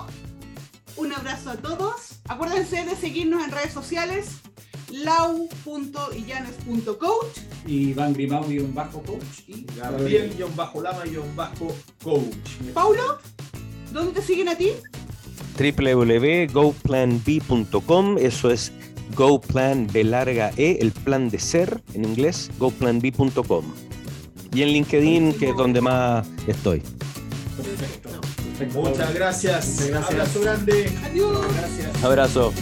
Un 0.97 1.13
abrazo 1.13 1.51
a 1.51 1.57
todos. 1.57 2.21
Acuérdense 2.29 2.85
de 2.85 2.97
seguirnos 2.97 3.45
en 3.45 3.53
redes 3.53 3.73
sociales 3.73 4.41
lau.illanes.coach 4.91 7.39
y 7.67 7.93
Van 7.93 8.15
Grimau-coach 8.15 9.41
y 9.47 9.67
Gabriel-lama-coach. 9.77 11.75
Paulo, 12.75 13.19
¿dónde 13.93 14.13
te 14.13 14.23
siguen 14.23 14.49
a 14.49 14.57
ti? 14.57 14.73
www.goplanb.com, 15.59 18.19
eso 18.19 18.51
es 18.51 18.73
GoPlan 19.15 19.87
B 19.93 20.05
larga 20.05 20.53
E, 20.57 20.79
el 20.81 20.93
plan 20.93 21.29
de 21.29 21.39
ser 21.39 21.83
en 21.95 22.05
inglés, 22.05 22.51
goplanb.com. 22.59 23.65
Y 24.53 24.63
en 24.63 24.69
LinkedIn, 24.69 25.35
que 25.35 25.51
es 25.51 25.57
donde 25.57 25.81
más 25.81 26.27
estoy. 26.47 26.83
Perfecto. 27.57 28.09
Muchas 28.75 29.15
gracias. 29.15 29.67
Muchas 29.67 29.89
gracias. 29.89 30.11
Abrazo 30.11 30.41
grande. 30.41 30.91
Adiós. 31.05 31.47
Gracias. 31.55 32.05
Abrazo. 32.05 32.53